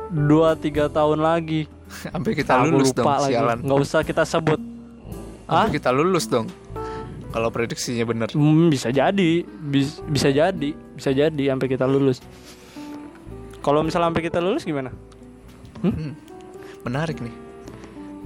dua 0.08 0.54
tiga 0.54 0.86
tahun 0.88 1.20
lagi. 1.20 1.66
Sampai 2.12 2.32
kita 2.36 2.60
Aku 2.60 2.72
lulus 2.72 2.92
lupa 2.92 3.00
dong 3.00 3.08
lagi. 3.24 3.32
sialan. 3.32 3.58
nggak 3.64 3.78
usah 3.80 4.00
kita 4.04 4.22
sebut. 4.22 4.60
Ah 5.48 5.66
kita 5.66 5.88
lulus 5.90 6.28
dong. 6.28 6.46
Kalau 7.28 7.48
prediksinya 7.52 8.04
bener. 8.08 8.28
Hmm, 8.32 8.72
bisa 8.72 8.88
jadi. 8.88 9.44
Bis- 9.44 10.00
bisa 10.08 10.32
jadi. 10.32 10.72
Bisa 10.96 11.10
jadi 11.12 11.42
sampai 11.52 11.68
kita 11.68 11.84
lulus. 11.84 12.24
Kalau 13.60 13.84
misalnya 13.84 14.08
sampai 14.08 14.24
kita 14.24 14.40
lulus 14.40 14.64
gimana? 14.64 14.88
Hmm, 15.84 16.16
menarik 16.84 17.20
nih. 17.20 17.34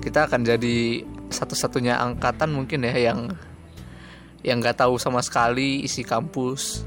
Kita 0.03 0.31
akan 0.31 0.47
jadi 0.47 1.03
satu-satunya 1.31 1.99
angkatan 1.99 2.55
mungkin 2.55 2.87
ya 2.87 3.11
yang 3.11 3.35
yang 4.43 4.59
nggak 4.59 4.79
tahu 4.79 4.99
sama 4.99 5.23
sekali 5.23 5.83
isi 5.83 6.03
kampus. 6.03 6.83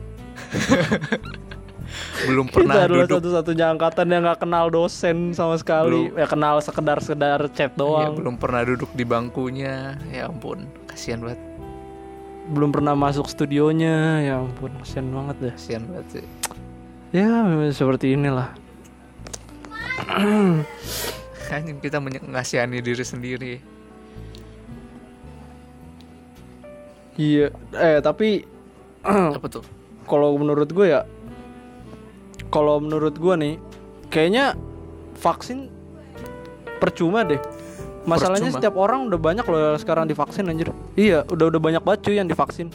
Belum 2.28 2.48
pernah 2.50 2.76
kita 2.76 2.86
adalah 2.92 3.06
duduk 3.08 3.18
satu-satunya 3.24 3.66
angkatan 3.72 4.08
yang 4.10 4.22
nggak 4.24 4.40
kenal 4.42 4.68
dosen 4.68 5.32
sama 5.32 5.56
sekali 5.56 6.12
ya 6.12 6.28
kenal 6.28 6.60
sekedar 6.60 7.00
sekedar 7.00 7.40
chat 7.54 7.72
ya, 7.72 7.78
doang 7.78 8.12
belum 8.18 8.36
pernah 8.36 8.66
duduk 8.66 8.92
di 8.92 9.06
bangkunya. 9.06 9.96
Ya 10.10 10.28
ampun, 10.28 10.68
kasihan 10.86 11.22
banget. 11.22 11.40
belum 12.46 12.70
pernah 12.70 12.94
masuk 12.94 13.26
studionya 13.26 14.22
ya 14.22 14.38
ampun 14.38 14.70
kasian 14.78 15.10
banget 15.10 15.36
deh 15.40 15.54
Kasihan 15.58 15.82
banget 15.90 16.08
sih. 16.14 16.26
ya 17.10 17.26
memang 17.42 17.74
seperti 17.74 18.14
inilah 18.14 18.54
Anjing 21.50 21.78
kita 21.80 21.98
menye- 21.98 22.22
ngasihani 22.22 22.82
diri 22.82 23.02
sendiri. 23.02 23.54
Iya 27.16 27.48
eh 27.74 28.00
tapi 28.00 28.44
Apa 29.38 29.48
tuh? 29.48 29.64
kalau 30.04 30.34
menurut 30.34 30.68
gue 30.68 30.86
ya 30.88 31.02
kalau 32.48 32.78
menurut 32.78 33.14
gue 33.14 33.36
nih 33.36 33.56
kayaknya 34.08 34.54
vaksin 35.16 35.68
percuma 36.78 37.24
deh 37.24 37.40
masalahnya 38.04 38.48
Percuma? 38.48 38.60
setiap 38.62 38.76
orang 38.76 39.08
udah 39.08 39.18
banyak 39.18 39.44
loh 39.44 39.74
sekarang 39.76 40.06
divaksin 40.06 40.46
anjir 40.46 40.70
iya 40.94 41.26
udah 41.26 41.46
udah 41.48 41.60
banyak 41.60 41.82
banget 41.82 42.00
cuy 42.04 42.16
yang 42.16 42.28
divaksin 42.28 42.70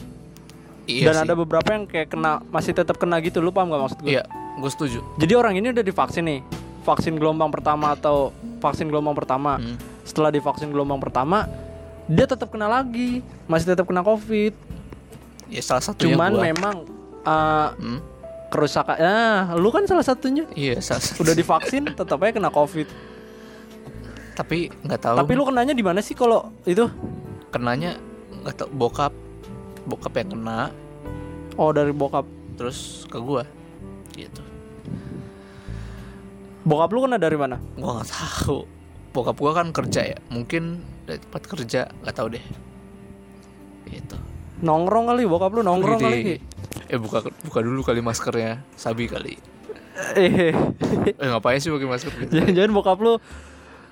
Iya 0.83 1.07
dan 1.07 1.15
sih. 1.15 1.23
ada 1.23 1.33
beberapa 1.35 1.69
yang 1.69 1.85
kayak 1.85 2.09
kena 2.09 2.41
masih 2.47 2.73
tetap 2.73 2.97
kena 2.97 3.21
gitu 3.21 3.37
lu 3.37 3.49
paham 3.49 3.69
gak 3.69 3.81
maksud 3.81 3.99
gue 4.01 4.11
Iya, 4.11 4.23
gue 4.57 4.67
setuju. 4.67 4.99
jadi 5.15 5.33
orang 5.35 5.53
ini 5.55 5.69
udah 5.69 5.85
divaksin 5.85 6.25
nih 6.25 6.39
vaksin 6.81 7.15
gelombang 7.15 7.47
pertama 7.47 7.93
atau 7.93 8.33
vaksin 8.57 8.89
gelombang 8.89 9.13
pertama 9.13 9.55
Hmm. 9.55 9.77
setelah 10.03 10.29
divaksin 10.29 10.67
gelombang 10.67 10.97
pertama 10.97 11.45
dia 12.11 12.27
tetap 12.27 12.51
kena 12.51 12.67
lagi 12.67 13.23
masih 13.47 13.71
tetap 13.71 13.87
kena 13.87 14.03
covid. 14.03 14.51
Ya 15.47 15.63
salah 15.63 15.83
satunya 15.83 16.11
cuman 16.11 16.31
gua. 16.35 16.43
memang 16.43 16.75
uh, 17.23 17.71
Hmm? 17.79 17.99
kerusakan 18.51 18.99
nah 18.99 19.55
lu 19.55 19.71
kan 19.71 19.87
salah 19.87 20.03
satunya. 20.03 20.43
Iya, 20.51 20.83
salah 20.83 20.99
satu. 20.99 21.23
udah 21.23 21.31
divaksin 21.31 21.87
tetap 21.95 22.19
aja 22.19 22.35
kena 22.35 22.51
covid. 22.51 22.87
Tapi 24.35 24.67
nggak 24.83 24.99
tahu. 24.99 25.15
tapi 25.23 25.31
lu 25.39 25.43
kenanya 25.47 25.71
di 25.71 25.83
mana 25.83 26.03
sih 26.03 26.11
kalau 26.11 26.51
itu? 26.67 26.91
Kenanya 27.47 27.95
nggak 28.43 28.55
tau 28.59 28.67
bokap 28.75 29.15
bokap 29.87 30.11
yang 30.19 30.35
kena. 30.35 30.67
Oh 31.55 31.71
dari 31.71 31.95
bokap. 31.95 32.27
Terus 32.59 33.07
ke 33.07 33.15
gua. 33.23 33.47
Gitu. 34.11 34.43
Bokap 36.67 36.91
lu 36.91 37.07
kena 37.07 37.15
dari 37.15 37.39
mana? 37.39 37.55
Gua 37.79 38.03
nggak 38.03 38.09
tahu. 38.11 38.67
Bokap 39.15 39.35
gua 39.39 39.51
kan 39.55 39.71
kerja 39.71 40.11
ya. 40.15 40.19
Mungkin 40.27 40.83
dari 41.11 41.19
tempat 41.19 41.41
kerja 41.43 41.81
nggak 41.91 42.15
tahu 42.15 42.27
deh. 42.31 42.45
Gitu. 43.91 44.15
Nongkrong 44.63 45.11
kali 45.11 45.27
bokap 45.27 45.51
lu 45.51 45.61
nongkrong 45.61 45.99
Widih. 45.99 46.07
kali 46.07 46.19
Ki. 46.23 46.35
eh 46.87 46.99
buka 46.99 47.19
buka 47.43 47.59
dulu 47.59 47.83
kali 47.83 47.99
maskernya 47.99 48.63
sabi 48.79 49.11
kali. 49.11 49.35
Eh 50.15 50.55
eh. 50.55 50.55
Ngapain 51.19 51.59
sih 51.59 51.67
pakai 51.67 51.87
masker 51.91 52.11
gitu? 52.15 52.31
Jangan-jangan 52.39 52.71
bokap 52.71 52.97
lu 53.03 53.13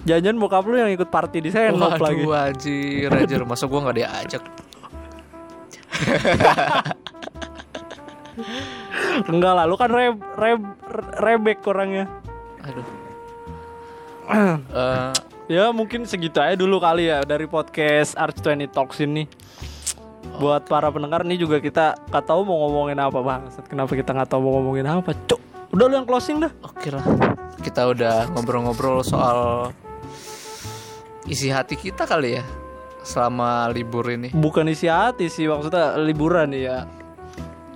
jangan-jangan 0.08 0.40
bokap 0.40 0.64
lu 0.64 0.76
yang 0.80 0.92
ikut 0.96 1.10
party 1.12 1.38
di 1.44 1.50
senop 1.52 2.00
lagi. 2.00 2.24
Waduh 2.24 2.56
anjir 2.56 3.12
anjir. 3.12 3.42
Masa 3.44 3.68
gua 3.68 3.84
nggak 3.84 3.98
diajak? 4.00 4.44
Enggak 9.28 9.54
lah 9.60 9.66
lu 9.68 9.76
kan 9.76 9.92
reb 9.92 10.16
reb 10.40 10.62
rebek 11.20 11.60
orangnya. 11.68 12.08
Aduh. 12.64 12.88
Eh, 14.30 15.10
Ya 15.50 15.74
mungkin 15.74 16.06
segitu 16.06 16.38
aja 16.38 16.54
dulu 16.54 16.78
kali 16.78 17.10
ya 17.10 17.26
dari 17.26 17.50
podcast 17.50 18.14
Arch 18.14 18.38
20 18.38 18.70
Talks 18.70 19.02
ini. 19.02 19.26
Buat 20.38 20.70
para 20.70 20.94
pendengar 20.94 21.26
nih 21.26 21.42
juga 21.42 21.58
kita 21.58 21.98
nggak 22.06 22.22
tahu 22.22 22.46
mau 22.46 22.70
ngomongin 22.70 23.02
apa 23.02 23.18
bang. 23.18 23.42
Kenapa 23.66 23.92
kita 23.98 24.14
nggak 24.14 24.30
tahu 24.30 24.46
mau 24.46 24.62
ngomongin 24.62 24.86
apa? 24.86 25.10
Cuk, 25.26 25.42
udah 25.74 25.86
lu 25.90 25.94
yang 25.98 26.06
closing 26.06 26.38
dah. 26.38 26.54
Oke 26.62 26.94
lah, 26.94 27.02
kita 27.66 27.82
udah 27.90 28.30
ngobrol-ngobrol 28.38 29.02
soal 29.02 29.74
isi 31.26 31.50
hati 31.50 31.74
kita 31.74 32.06
kali 32.06 32.38
ya 32.38 32.46
selama 33.02 33.74
libur 33.74 34.06
ini. 34.06 34.30
Bukan 34.30 34.70
isi 34.70 34.86
hati 34.86 35.34
sih 35.34 35.50
maksudnya 35.50 35.98
liburan 35.98 36.54
ya. 36.54 36.86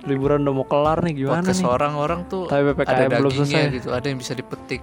Liburan 0.06 0.46
udah 0.46 0.54
mau 0.54 0.66
kelar 0.70 1.02
nih 1.02 1.26
gimana 1.26 1.42
Podcast 1.42 1.66
nih? 1.66 1.74
orang-orang 1.74 2.20
tuh 2.30 2.46
ada 2.46 3.10
belum 3.10 3.34
dagingnya 3.34 3.66
selesai. 3.66 3.76
gitu, 3.82 3.88
ada 3.90 4.06
yang 4.06 4.18
bisa 4.22 4.32
dipetik. 4.38 4.78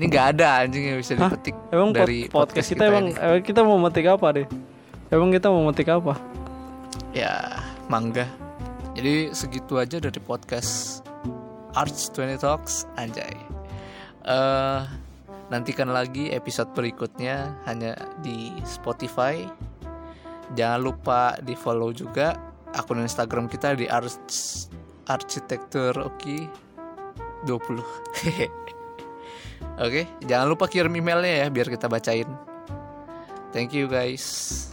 Ini 0.00 0.08
nggak 0.08 0.26
ada 0.32 0.64
anjing 0.64 0.84
yang 0.88 0.96
bisa 0.96 1.12
Hah? 1.20 1.28
dipetik 1.28 1.52
Emang 1.68 1.92
pod- 1.92 2.00
dari 2.00 2.18
podcast, 2.24 2.72
kita, 2.72 2.88
emang 2.88 3.12
ini. 3.12 3.20
emang 3.20 3.40
kita 3.44 3.60
mau 3.60 3.76
metik 3.76 4.06
apa 4.08 4.26
deh? 4.32 4.46
Emang 5.12 5.28
kita 5.28 5.52
mau 5.52 5.60
metik 5.68 5.92
apa? 5.92 6.16
Ya, 7.12 7.60
mangga. 7.84 8.24
Jadi 8.96 9.28
segitu 9.36 9.76
aja 9.76 10.00
dari 10.00 10.16
podcast 10.24 11.04
Arts 11.76 12.08
20 12.16 12.40
Talks 12.40 12.88
anjay. 12.96 13.36
Eh 14.24 14.80
nantikan 15.52 15.92
lagi 15.92 16.32
episode 16.32 16.72
berikutnya 16.72 17.60
hanya 17.68 17.92
di 18.24 18.56
Spotify. 18.64 19.44
Jangan 20.56 20.80
lupa 20.80 21.36
di 21.44 21.52
follow 21.52 21.92
juga 21.92 22.40
akun 22.72 23.04
Instagram 23.04 23.52
kita 23.52 23.76
di 23.76 23.84
Arts 23.84 24.64
Arsitektur 25.04 25.92
Oki 26.08 26.48
20. 27.44 27.84
Oke, 29.80 30.04
jangan 30.24 30.46
lupa 30.48 30.68
kirim 30.68 30.92
emailnya 30.92 31.44
ya 31.44 31.46
biar 31.48 31.68
kita 31.72 31.88
bacain. 31.88 32.28
Thank 33.50 33.74
you 33.74 33.90
guys. 33.90 34.68